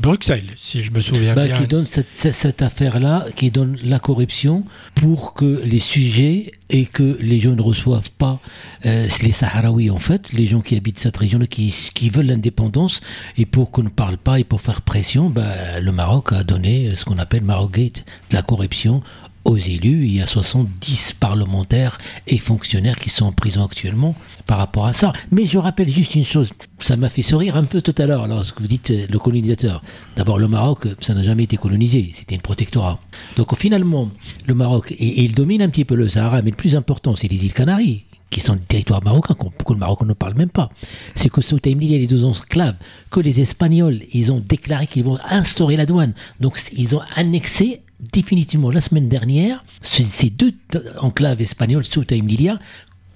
[0.01, 1.57] Bruxelles, si je me souviens Bah, bien.
[1.59, 4.65] qui donne cette, affaire-là, qui donne la corruption
[4.95, 8.41] pour que les sujets et que les gens ne reçoivent pas
[8.87, 13.01] euh, les Sahraouis en fait, les gens qui habitent cette région-là, qui, qui veulent l'indépendance,
[13.37, 16.95] et pour qu'on ne parle pas et pour faire pression, bah, le Maroc a donné
[16.97, 19.03] ce qu'on appelle Marocgate, de la corruption
[19.45, 20.07] aux élus.
[20.07, 24.15] Il y a 70 parlementaires et fonctionnaires qui sont en prison actuellement
[24.47, 25.13] par rapport à ça.
[25.31, 28.27] Mais je rappelle juste une chose, ça m'a fait sourire un peu tout à l'heure
[28.27, 29.83] lorsque vous dites euh, le colonisateur.
[30.17, 32.99] D'abord, le Maroc, ça n'a jamais été colonisé, c'était une protectorat.
[33.37, 34.11] Donc finalement,
[34.47, 37.29] le Maroc, et, il domine un petit peu le Sahara, mais le plus important, c'est
[37.29, 40.71] les îles Canaries qui sont des territoires marocains, que le Maroc ne parle même pas.
[41.15, 42.75] C'est que sous Taïmli, il y a les deux enclaves,
[43.11, 46.15] que les Espagnols, ils ont déclaré qu'ils vont instaurer la douane.
[46.41, 50.55] Donc ils ont annexé définitivement la semaine dernière ce- ces deux
[51.01, 52.59] enclaves espagnoles sous Taïmlilia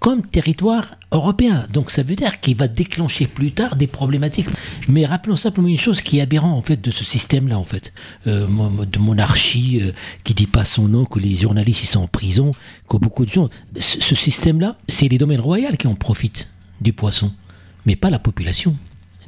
[0.00, 1.66] comme territoire européen.
[1.72, 4.46] Donc ça veut dire qu'il va déclencher plus tard des problématiques.
[4.86, 7.92] Mais rappelons simplement une chose qui est aberrant en fait de ce système-là en fait,
[8.28, 9.90] euh, de monarchie euh,
[10.22, 12.52] qui dit pas son nom, que les journalistes sont en prison,
[12.88, 13.48] que beaucoup de gens.
[13.78, 16.48] Ce, ce système-là, c'est les domaines royaux qui en profitent
[16.80, 17.32] du poisson,
[17.84, 18.76] mais pas la population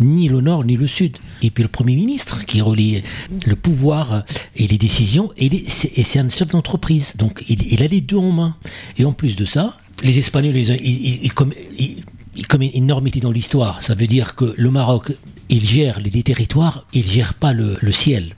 [0.00, 1.16] ni le nord ni le sud.
[1.42, 3.02] Et puis le Premier ministre qui relie
[3.46, 4.24] le pouvoir
[4.56, 7.14] et les décisions, et, c'est un chef d'entreprise.
[7.16, 8.56] Donc il, a les deux en main.
[8.98, 12.04] Et en plus de ça, les Espagnols, ils, ils, ils- ils commet- ils-
[12.36, 13.82] ils commettent une énormité dans l'histoire.
[13.82, 15.12] Ça veut dire que le Maroc,
[15.48, 18.36] il gère les, territoires, il gère pas le, le ciel.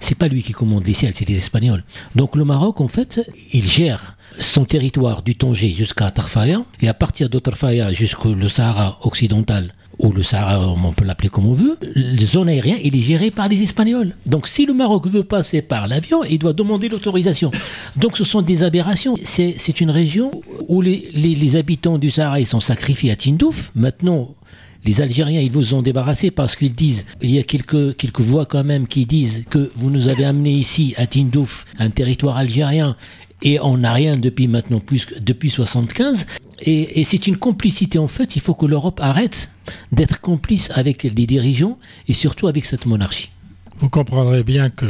[0.00, 1.84] C'est pas lui qui commande les ciels, c'est les Espagnols.
[2.14, 3.20] Donc le Maroc, en fait,
[3.52, 8.98] il gère son territoire du Tanger jusqu'à Tarfaya, et à partir de Tarfaya jusqu'au Sahara
[9.02, 13.02] occidental, ou le Sahara, on peut l'appeler comme on veut, la zone aérienne, il est
[13.02, 14.14] géré par les Espagnols.
[14.26, 17.50] Donc si le Maroc veut passer par l'avion, il doit demander l'autorisation.
[17.96, 19.14] Donc ce sont des aberrations.
[19.24, 20.30] C'est une région
[20.68, 23.70] où les, habitants du Sahara, sont sacrifiés à Tindouf.
[23.74, 24.34] Maintenant,
[24.84, 28.44] les Algériens, ils vous ont débarrassé parce qu'ils disent, il y a quelques, quelques voix
[28.44, 32.96] quand même qui disent que vous nous avez amené ici à Tindouf, un territoire algérien,
[33.42, 36.26] et on n'a rien depuis maintenant, plus depuis 75.
[36.62, 39.53] Et, et c'est une complicité en fait, il faut que l'Europe arrête
[39.92, 43.30] d'être complice avec les dirigeants et surtout avec cette monarchie.
[43.80, 44.86] Vous comprendrez bien que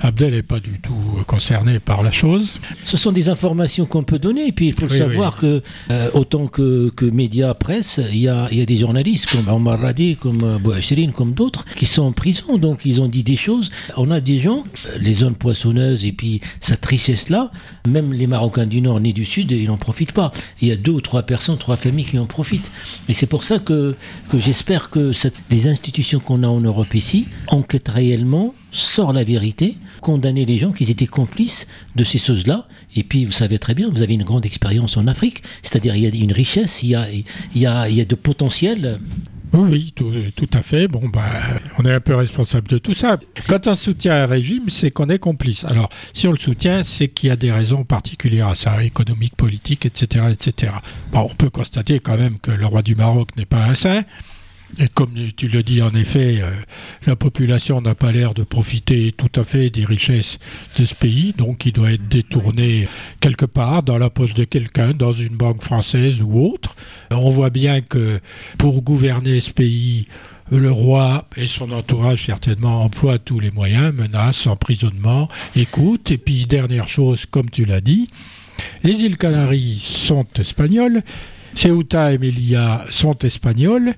[0.00, 0.94] Abdel n'est pas du tout
[1.26, 2.60] concerné par la chose.
[2.84, 6.10] Ce sont des informations qu'on peut donner, et puis il faut Oui, savoir que, euh,
[6.14, 10.16] autant que, que médias, presse, il y a, y a des journalistes comme Omar Radi,
[10.16, 13.70] comme euh, Bouachirine, comme d'autres, qui sont en prison, donc ils ont dit des choses.
[13.96, 17.50] On a des gens, euh, les zones poissonneuses, et puis cette richesse-là,
[17.88, 20.30] même les Marocains du Nord ni du Sud, ils n'en profitent pas.
[20.60, 22.70] Il y a deux ou trois personnes, trois familles qui en profitent.
[23.08, 23.96] Et c'est pour ça que,
[24.30, 29.24] que j'espère que cette- les institutions qu'on a en Europe ici enquêtent réellement, sortent la
[29.24, 31.66] vérité, condamner les gens qui étaient complices
[31.96, 32.66] de ces choses-là.
[32.94, 36.02] Et puis, vous savez très bien, vous avez une grande expérience en Afrique, c'est-à-dire il
[36.02, 39.00] y a une richesse, il y a, il y a, il y a de potentiel.
[39.54, 40.88] Oui, oui, tout, tout à fait.
[40.88, 41.22] Bon, ben,
[41.78, 43.18] on est un peu responsable de tout ça.
[43.48, 45.64] Quand on soutient un régime, c'est qu'on est complice.
[45.64, 49.36] Alors, si on le soutient, c'est qu'il y a des raisons particulières à ça, économiques,
[49.36, 50.72] politiques, etc., etc.
[51.12, 54.02] Bon, on peut constater quand même que le roi du Maroc n'est pas un saint.
[54.78, 56.50] Et comme tu le dis, en effet, euh,
[57.06, 60.38] la population n'a pas l'air de profiter tout à fait des richesses
[60.78, 62.86] de ce pays, donc il doit être détourné
[63.20, 66.76] quelque part dans la poche de quelqu'un, dans une banque française ou autre.
[67.10, 68.20] On voit bien que
[68.58, 70.06] pour gouverner ce pays,
[70.50, 76.10] le roi et son entourage certainement emploient tous les moyens, menaces, emprisonnement, écoute.
[76.10, 78.08] Et puis dernière chose, comme tu l'as dit,
[78.84, 81.02] les îles Canaries sont espagnoles
[81.54, 83.94] Ceuta et Melilla sont espagnols,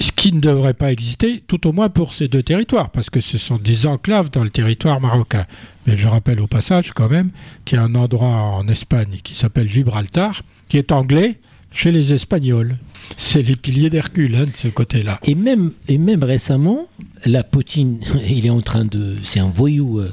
[0.00, 3.20] ce qui ne devrait pas exister, tout au moins pour ces deux territoires, parce que
[3.20, 5.46] ce sont des enclaves dans le territoire marocain.
[5.86, 7.30] Mais je rappelle au passage quand même
[7.64, 11.38] qu'il y a un endroit en Espagne qui s'appelle Gibraltar, qui est anglais
[11.76, 12.78] chez les Espagnols.
[13.16, 15.20] C'est les piliers d'Hercule hein, de ce côté-là.
[15.24, 16.86] Et même, et même récemment,
[17.26, 19.16] la Poutine, il est en train de.
[19.22, 20.10] C'est un voyou euh,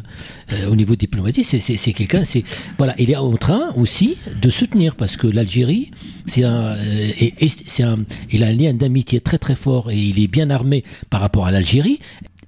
[0.52, 2.26] euh, au niveau diplomatique, c'est quelqu'un.
[2.26, 2.44] c'est
[2.78, 5.92] Voilà, il est en train aussi de soutenir, parce que l'Algérie,
[6.28, 7.12] c'est un, euh,
[7.80, 8.00] un.
[8.30, 11.48] Il a un lien d'amitié très très fort et il est bien armé par rapport
[11.48, 12.00] à l'Algérie.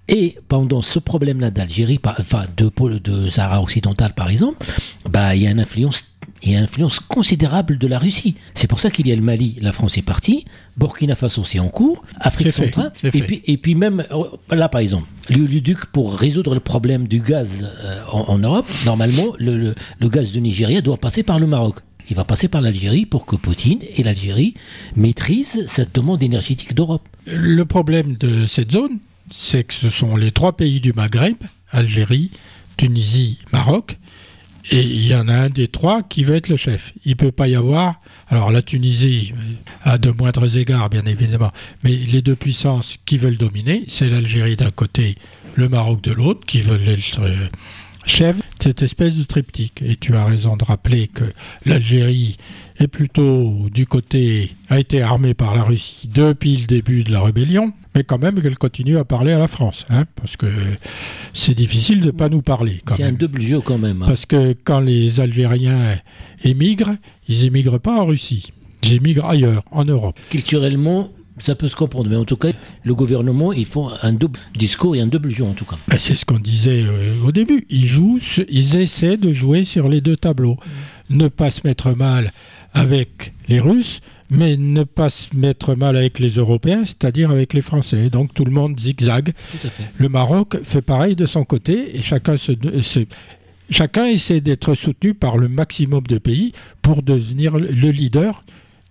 [0.07, 4.63] Et pendant ce problème-là d'Algérie, enfin de, de Sahara occidental par exemple,
[5.09, 8.36] bah il y a une influence et une influence considérable de la Russie.
[8.54, 10.46] C'est pour ça qu'il y a le Mali, la France est partie,
[10.78, 14.24] Burkina Faso c'est en cours, Afrique centrale, et puis, et puis même euh,
[14.56, 19.76] là par exemple, l'Uluduc pour résoudre le problème du gaz euh, en, Europe, normalement le,
[20.00, 21.78] le, gaz de Nigeria doit passer par le Maroc.
[22.10, 24.54] Il va passer par l'Algérie pour que Poutine et l'Algérie
[24.96, 27.02] maîtrisent cette demande énergétique d'Europe.
[27.26, 29.00] Le problème de cette zone,
[29.32, 31.38] c'est que ce sont les trois pays du Maghreb,
[31.72, 32.30] Algérie,
[32.78, 33.98] Tunisie, Maroc,
[34.72, 36.93] et il y en a un des trois qui veut être le chef.
[37.05, 38.01] Il ne peut pas y avoir.
[38.28, 39.34] Alors la Tunisie,
[39.84, 41.51] à de moindres égards, bien évidemment,
[41.84, 45.16] mais les deux puissances qui veulent dominer, c'est l'Algérie d'un côté,
[45.55, 47.47] le Maroc de l'autre, qui veulent être euh,
[48.05, 49.84] chef cette espèce de triptyque.
[49.86, 51.26] Et tu as raison de rappeler que
[51.66, 52.38] l'Algérie
[52.80, 57.22] est plutôt du côté, a été armée par la Russie depuis le début de la
[57.22, 60.48] rébellion mais quand même qu'elle continue à parler à la France, hein, parce que
[61.34, 62.82] c'est difficile de ne pas nous parler.
[62.96, 64.04] C'est un double jeu quand même.
[64.04, 64.08] Hein.
[64.08, 65.98] Parce que quand les Algériens
[66.43, 66.96] émigrent,
[67.28, 68.52] ils émigrent pas en Russie,
[68.84, 70.20] ils émigrent ailleurs, en Europe.
[70.30, 72.50] Culturellement, ça peut se comprendre, mais en tout cas,
[72.84, 75.78] le gouvernement, ils font un double discours et un double jeu en tout cas.
[75.88, 77.66] Ben, c'est ce qu'on disait euh, au début.
[77.70, 78.20] Ils jouent,
[78.50, 80.58] ils essaient de jouer sur les deux tableaux,
[81.10, 82.32] ne pas se mettre mal
[82.76, 87.61] avec les Russes, mais ne pas se mettre mal avec les Européens, c'est-à-dire avec les
[87.61, 88.09] Français.
[88.09, 89.34] Donc tout le monde zigzague.
[89.97, 92.51] Le Maroc fait pareil de son côté et chacun, se,
[93.69, 96.51] chacun essaie d'être soutenu par le maximum de pays
[96.82, 98.43] pour devenir le leader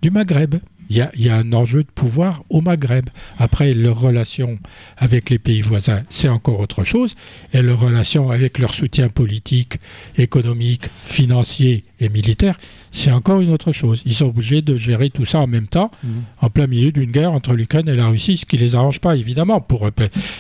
[0.03, 0.57] du Maghreb.
[0.91, 3.09] Il y, a, un enjeu de pouvoir au Maghreb.
[3.39, 4.59] Après, leurs relations
[4.97, 7.15] avec les pays voisins, c'est encore autre chose.
[7.53, 9.79] Et leurs relations avec leur soutien politique,
[10.17, 12.59] économique, financier et militaire,
[12.93, 14.03] c'est encore une autre chose.
[14.05, 16.09] Ils sont obligés de gérer tout ça en même temps, mmh.
[16.43, 19.01] en plein milieu d'une guerre entre l'Ukraine et la Russie, ce qui ne les arrange
[19.01, 19.61] pas, évidemment.
[19.61, 19.89] Pour,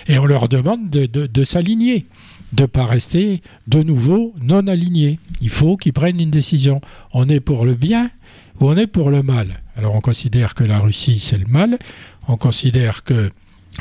[0.07, 2.05] et on leur demande de, de s'aligner
[2.55, 5.19] de ne pas rester de nouveau non alignés.
[5.41, 6.81] Il faut qu'ils prennent une décision.
[7.13, 8.11] On est pour le bien
[8.61, 9.63] ou on est pour le mal.
[9.77, 11.79] Alors on considère que la Russie c'est le mal,
[12.29, 13.31] on considère que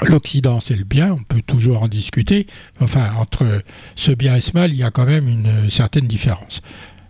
[0.02, 2.48] l'Occident c'est le bien, on peut toujours en discuter.
[2.80, 3.64] Enfin, entre
[3.96, 6.62] ce bien et ce mal, il y a quand même une certaine différence.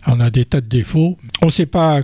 [0.06, 1.16] On a des tas de défauts.
[1.42, 2.02] On ne sait pas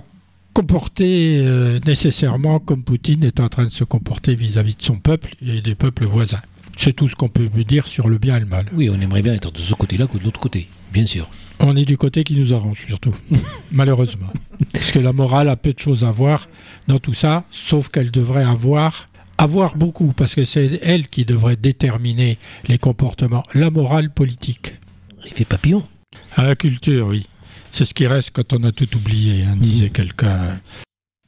[0.53, 5.35] comporter euh, nécessairement comme Poutine est en train de se comporter vis-à-vis de son peuple
[5.45, 6.41] et des peuples voisins.
[6.77, 8.65] C'est tout ce qu'on peut dire sur le bien et le mal.
[8.73, 11.29] Oui, on aimerait bien être de ce côté-là que de l'autre côté, bien sûr.
[11.59, 13.15] On est du côté qui nous arrange, surtout,
[13.71, 14.31] malheureusement.
[14.73, 16.47] Parce que la morale a peu de choses à voir
[16.87, 19.07] dans tout ça, sauf qu'elle devrait avoir
[19.37, 24.75] avoir beaucoup, parce que c'est elle qui devrait déterminer les comportements, la morale politique.
[25.25, 25.83] Il fait papillon.
[26.35, 27.27] À la culture, oui.
[27.71, 30.59] C'est ce qui reste quand on a tout oublié, hein, disait quelqu'un.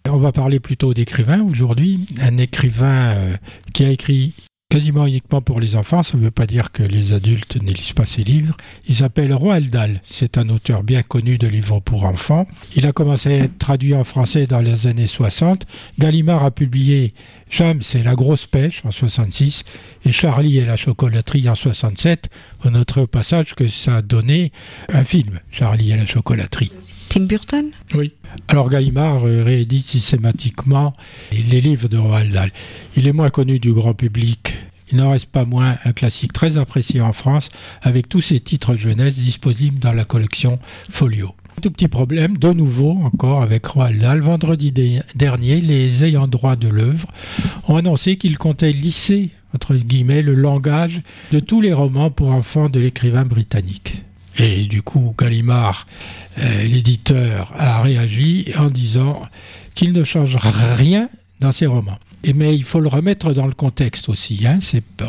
[0.07, 2.05] On va parler plutôt d'écrivain aujourd'hui.
[2.19, 3.37] Un écrivain euh,
[3.73, 4.33] qui a écrit
[4.73, 7.93] quasiment uniquement pour les enfants, ça ne veut pas dire que les adultes ne lisent
[7.93, 8.57] pas ses livres.
[8.87, 12.47] Il s'appelle Roald Dahl, c'est un auteur bien connu de livres pour enfants.
[12.75, 15.67] Il a commencé à être traduit en français dans les années 60.
[15.99, 17.13] Gallimard a publié
[17.51, 19.63] Jam, c'est la grosse pêche en 66
[20.05, 22.31] et Charlie et la chocolaterie en 67.
[22.65, 24.51] On notera au passage que ça a donné
[24.91, 26.71] un film, Charlie et la chocolaterie.
[27.13, 28.11] Tim Burton Oui.
[28.47, 30.93] Alors Gallimard euh, réédite systématiquement
[31.31, 32.51] les livres de Roald Dahl.
[32.97, 34.55] Il est moins connu du grand public.
[34.91, 37.49] Il n'en reste pas moins un classique très apprécié en France
[37.83, 40.57] avec tous ses titres jeunesse disponibles dans la collection
[40.89, 41.35] Folio.
[41.61, 44.21] Tout petit problème, de nouveau encore avec Roald Dahl.
[44.21, 44.73] Vendredi
[45.13, 47.09] dernier, les ayants droit de l'œuvre
[47.67, 52.69] ont annoncé qu'ils comptaient lisser, entre guillemets, le langage de tous les romans pour enfants
[52.69, 54.01] de l'écrivain britannique.
[54.37, 55.85] Et du coup, Gallimard,
[56.39, 59.21] euh, l'éditeur, a réagi en disant
[59.75, 61.09] qu'il ne change rien
[61.39, 61.99] dans ses romans.
[62.25, 64.47] Et mais il faut le remettre dans le contexte aussi.
[64.47, 64.59] Hein.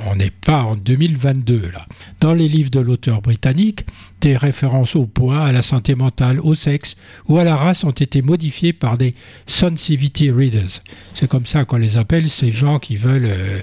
[0.06, 1.86] on n'est pas en 2022 là.
[2.20, 3.86] Dans les livres de l'auteur britannique,
[4.20, 6.96] des références au poids, à la santé mentale, au sexe
[7.28, 9.14] ou à la race ont été modifiées par des
[9.46, 10.80] sensitivity readers.
[11.14, 13.60] C'est comme ça qu'on les appelle, ces gens qui veulent euh,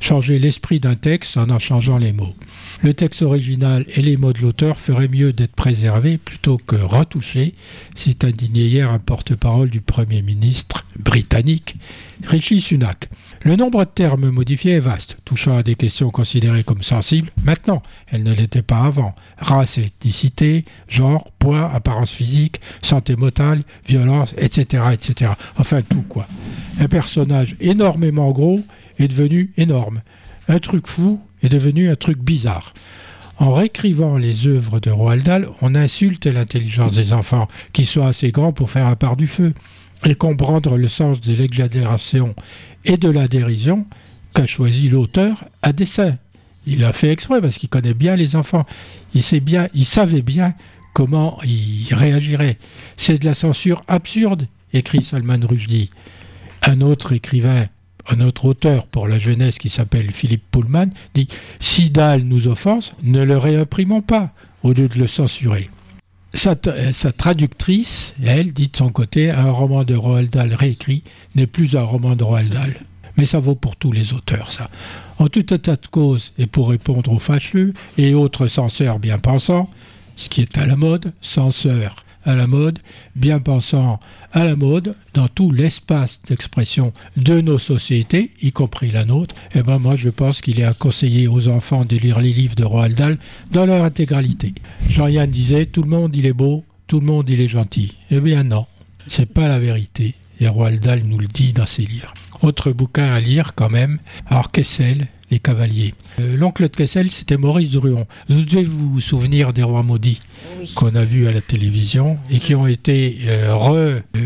[0.00, 2.34] changer l'esprit d'un texte en en changeant les mots.
[2.82, 7.54] Le texte original et les mots de l'auteur feraient mieux d'être préservés plutôt que retouchés,
[7.94, 11.76] s'est indigné hier un porte-parole du Premier ministre britannique,
[12.24, 13.08] Rishi Sunak.
[13.42, 17.82] Le nombre de termes modifiés est vaste, touchant à des questions considérées comme sensibles maintenant,
[18.08, 19.14] elles ne l'étaient pas avant.
[19.38, 25.32] Race, ethnicité, genre, poids, apparence physique, santé mentale, violence, etc., etc.
[25.56, 26.26] Enfin tout quoi.
[26.80, 28.62] Un personnage énormément gros
[28.98, 30.02] est devenu énorme.
[30.48, 32.74] Un truc fou est devenu un truc bizarre.
[33.38, 38.32] En réécrivant les œuvres de Roald Dahl, on insulte l'intelligence des enfants, qui sont assez
[38.32, 39.54] grands pour faire un part du feu,
[40.04, 42.34] et comprendre le sens de l'exagération
[42.84, 43.86] et de la dérision
[44.34, 46.18] qu'a choisi l'auteur à dessein.
[46.66, 48.66] Il a fait exprès parce qu'il connaît bien les enfants.
[49.14, 50.54] Il sait bien, il savait bien
[50.92, 52.58] comment il réagirait.
[52.96, 55.90] C'est de la censure absurde, écrit Salman Rushdie.
[56.62, 57.66] Un autre écrivain
[58.10, 61.28] un autre auteur pour la jeunesse qui s'appelle Philippe Pullman, dit
[61.60, 64.32] Si Dahl nous offense, ne le réimprimons pas,
[64.62, 65.70] au lieu de le censurer.
[66.38, 71.02] Sa, traductrice, elle, dit de son côté Un roman de Roald Dahl réécrit
[71.34, 72.74] n'est plus un roman de Roald Dahl.
[73.16, 74.70] Mais ça vaut pour tous les auteurs, ça.
[75.18, 79.68] En tout état de cause, et pour répondre aux fâcheux et autres censeurs bien pensants,
[80.14, 82.78] ce qui est à la mode, censeurs à la mode,
[83.16, 83.98] bien pensant
[84.32, 89.60] à la mode, dans tout l'espace d'expression de nos sociétés, y compris la nôtre, et
[89.60, 92.54] eh ben moi je pense qu'il est à conseiller aux enfants de lire les livres
[92.54, 93.18] de Roald Dahl
[93.50, 94.52] dans leur intégralité.
[94.90, 97.94] Jean-Yann disait tout le monde il est beau, tout le monde il est gentil.
[98.10, 98.66] Eh bien non,
[99.06, 100.14] c'est pas la vérité.
[100.38, 102.12] Et Roald Dahl nous le dit dans ses livres.
[102.42, 105.94] Autre bouquin à lire quand même, alors Kessel, Les Cavaliers.
[106.20, 108.06] Euh, l'oncle de Kessel, c'était Maurice Druon.
[108.28, 110.20] Vous devez vous souvenir des Rois Maudits
[110.74, 113.52] qu'on a vus à la télévision et qui ont été euh,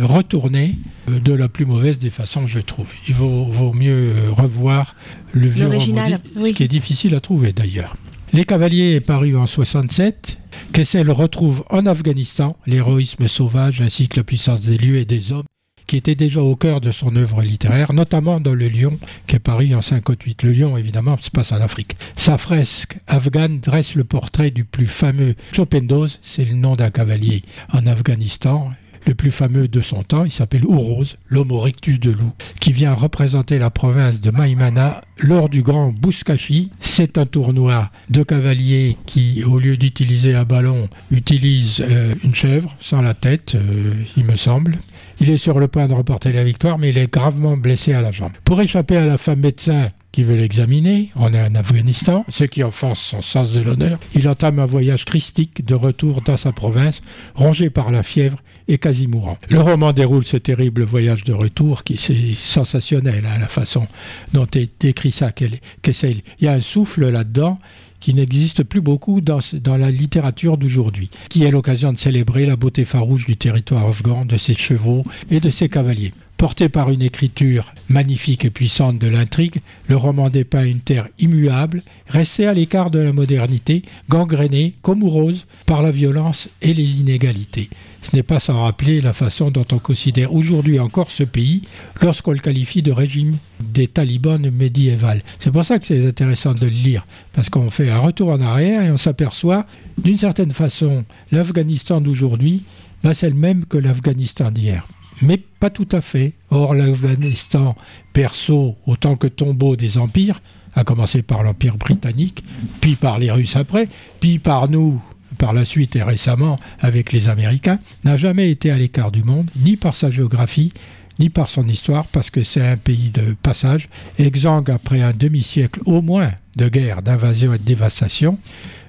[0.03, 0.77] retournés
[1.09, 2.93] euh, de la plus mauvaise des façons, je trouve.
[3.09, 4.95] Il vaut, vaut mieux revoir
[5.33, 7.97] le vieux Roi ce qui est difficile à trouver d'ailleurs.
[8.35, 10.39] Les Cavaliers est paru en 67.
[10.73, 15.45] Kessel retrouve en Afghanistan l'héroïsme sauvage ainsi que la puissance des lieux et des hommes
[15.87, 19.41] qui était déjà au cœur de son œuvre littéraire, notamment dans Le Lion, qui est
[19.41, 20.43] paru en 58.
[20.43, 21.97] Le Lion, évidemment, se passe en Afrique.
[22.17, 27.43] Sa fresque afghane dresse le portrait du plus fameux Chopendoz, c'est le nom d'un cavalier
[27.73, 28.73] en Afghanistan,
[29.07, 32.95] le plus fameux de son temps, il s'appelle Ouroz, l'homo rectus de loup, qui vient
[32.95, 36.71] représenter la province de Maïmana lors du grand Bouskashi.
[36.79, 42.77] C'est un tournoi de cavaliers qui, au lieu d'utiliser un ballon, utilise euh, une chèvre
[42.81, 44.79] sans la tête, euh, il me semble.
[45.23, 48.01] Il est sur le point de remporter la victoire, mais il est gravement blessé à
[48.01, 48.33] la jambe.
[48.45, 52.65] Pour échapper à la femme médecin qui veut l'examiner, on est en Afghanistan, ce qui
[52.65, 57.03] offense son sens de l'honneur, il entame un voyage christique de retour dans sa province,
[57.37, 59.39] rongé par la fièvre et quasi mourant.
[59.49, 63.87] Le roman déroule ce terrible voyage de retour qui c'est sensationnel, à hein, la façon
[64.33, 67.61] dont est décrit ça, Il y a un souffle là-dedans
[68.03, 72.85] qui n'existe plus beaucoup dans, la littérature d'aujourd'hui, qui est l'occasion de célébrer la beauté
[72.85, 76.13] farouche du territoire afghan, de ses chevaux et de ses cavaliers.
[76.43, 81.85] Porté par une écriture magnifique et puissante de l'intrigue, le roman dépeint une terre immuable,
[82.09, 87.71] restée à l'écart de la modernité, gangrénée, comme rose, par la violence et les inégalités.
[88.03, 91.63] Ce n'est pas sans rappeler la façon dont on considère aujourd'hui encore ce pays
[92.01, 95.23] lorsqu'on le qualifie de régime des talibans médiéval.
[95.39, 98.41] C'est pour ça que c'est intéressant de le lire, parce qu'on fait un retour en
[98.41, 99.65] arrière et on s'aperçoit,
[99.97, 102.65] d'une certaine façon, l'Afghanistan d'aujourd'hui,
[103.05, 104.89] bah, c'est le même que l'Afghanistan d'hier
[105.23, 106.33] mais pas tout à fait.
[106.51, 107.77] Or, l'Afghanistan,
[108.13, 110.43] perso autant que tombeau des empires,
[110.75, 112.45] à commencer par l'Empire britannique,
[112.81, 113.89] puis par les Russes après,
[114.21, 115.01] puis par nous
[115.39, 119.51] par la suite et récemment avec les Américains, n'a jamais été à l'écart du monde,
[119.57, 120.73] ni par sa géographie,
[121.19, 125.81] ni par son histoire, parce que c'est un pays de passage, exsangue après un demi-siècle
[125.85, 128.39] au moins de guerre, d'invasion et de dévastation.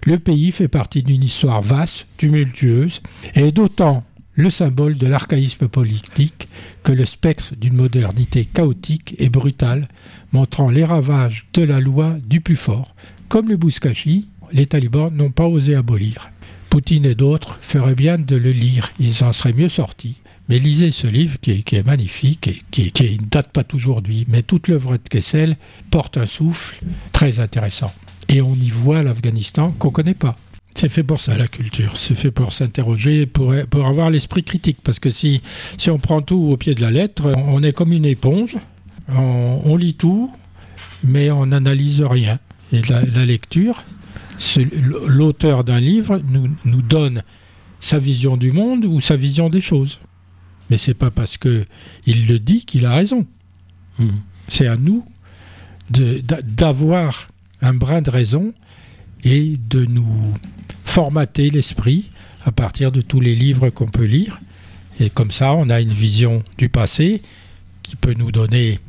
[0.06, 3.02] Le pays fait partie d'une histoire vaste, tumultueuse,
[3.36, 4.04] et d'autant
[4.36, 6.48] le symbole de l'archaïsme politique
[6.84, 9.88] que le spectre d'une modernité chaotique et brutale,
[10.32, 12.96] montrant les ravages de la loi du plus fort.
[13.30, 16.30] Comme le Bouskashi, les talibans n'ont pas osé abolir.
[16.70, 20.16] Poutine et d'autres feraient bien de le lire, ils en seraient mieux sortis.
[20.50, 24.44] Mais lisez ce livre qui est, magnifique et qui, qui ne date pas d'aujourd'hui, mais
[24.44, 25.56] toute l'œuvre de Kessel
[25.90, 27.94] porte un souffle très intéressant.
[28.28, 30.36] Et on y voit l'Afghanistan qu'on ne connaît pas.
[30.76, 31.98] C'est fait pour ça, la culture.
[31.98, 34.78] C'est fait pour s'interroger, pour, pour avoir l'esprit critique.
[34.84, 35.42] Parce que si,
[35.78, 38.58] si on prend tout au pied de la lettre, on est comme une éponge.
[39.10, 40.32] On, lit tout,
[41.04, 42.40] mais on n'analyse rien.
[42.72, 43.84] Et la, lecture,
[45.08, 47.24] l'auteur d'un livre nous, nous donne
[47.80, 50.00] sa vision du monde ou sa vision des choses.
[50.70, 51.66] Mais c'est pas parce que
[52.06, 53.28] il le dit qu'il a raison.
[54.00, 54.10] Hmm.
[54.48, 55.06] C'est à nous
[55.90, 57.28] d'avoir
[57.62, 58.54] un brin de raison
[59.24, 60.34] et de nous
[60.94, 62.12] formater l'esprit
[62.46, 64.40] à partir de tous les livres qu'on peut lire.
[65.00, 67.24] Et comme ça, on a une vision du passé
[67.82, 68.80] qui peut nous donner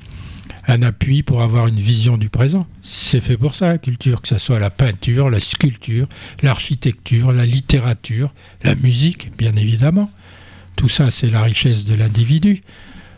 [0.66, 2.66] un appui pour avoir une vision du présent.
[2.82, 6.06] C'est fait pour ça, la culture, que ce soit la peinture, la sculpture,
[6.42, 10.10] l'architecture, la littérature, la musique, bien évidemment.
[10.76, 12.64] Tout ça, c'est la richesse de l'individu.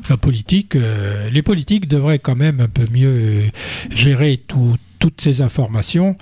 [0.08, 3.50] La politique, euh, les politiques devraient quand même un peu mieux
[3.90, 6.16] gérer toutes ces informations.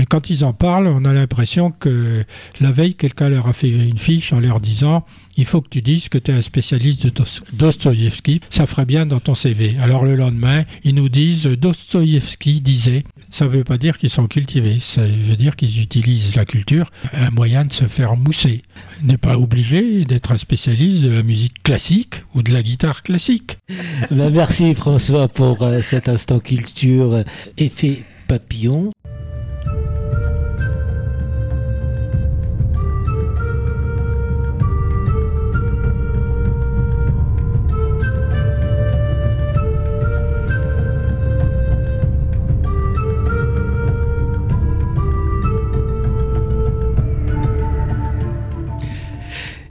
[0.00, 2.24] Et quand ils en parlent, on a l'impression que
[2.58, 5.04] la veille, quelqu'un leur a fait une fiche en leur disant
[5.36, 7.12] il faut que tu dises que tu es un spécialiste de
[7.52, 9.76] Dostoïevski, ça ferait bien dans ton CV.
[9.78, 13.04] Alors le lendemain, ils nous disent Dostoïevski disait.
[13.30, 16.90] Ça ne veut pas dire qu'ils sont cultivés, ça veut dire qu'ils utilisent la culture,
[17.12, 18.62] un moyen de se faire mousser.
[19.02, 23.58] N'est pas obligé d'être un spécialiste de la musique classique ou de la guitare classique.
[24.10, 27.22] Ben, merci François pour euh, cet instant culture
[27.58, 28.90] effet papillon.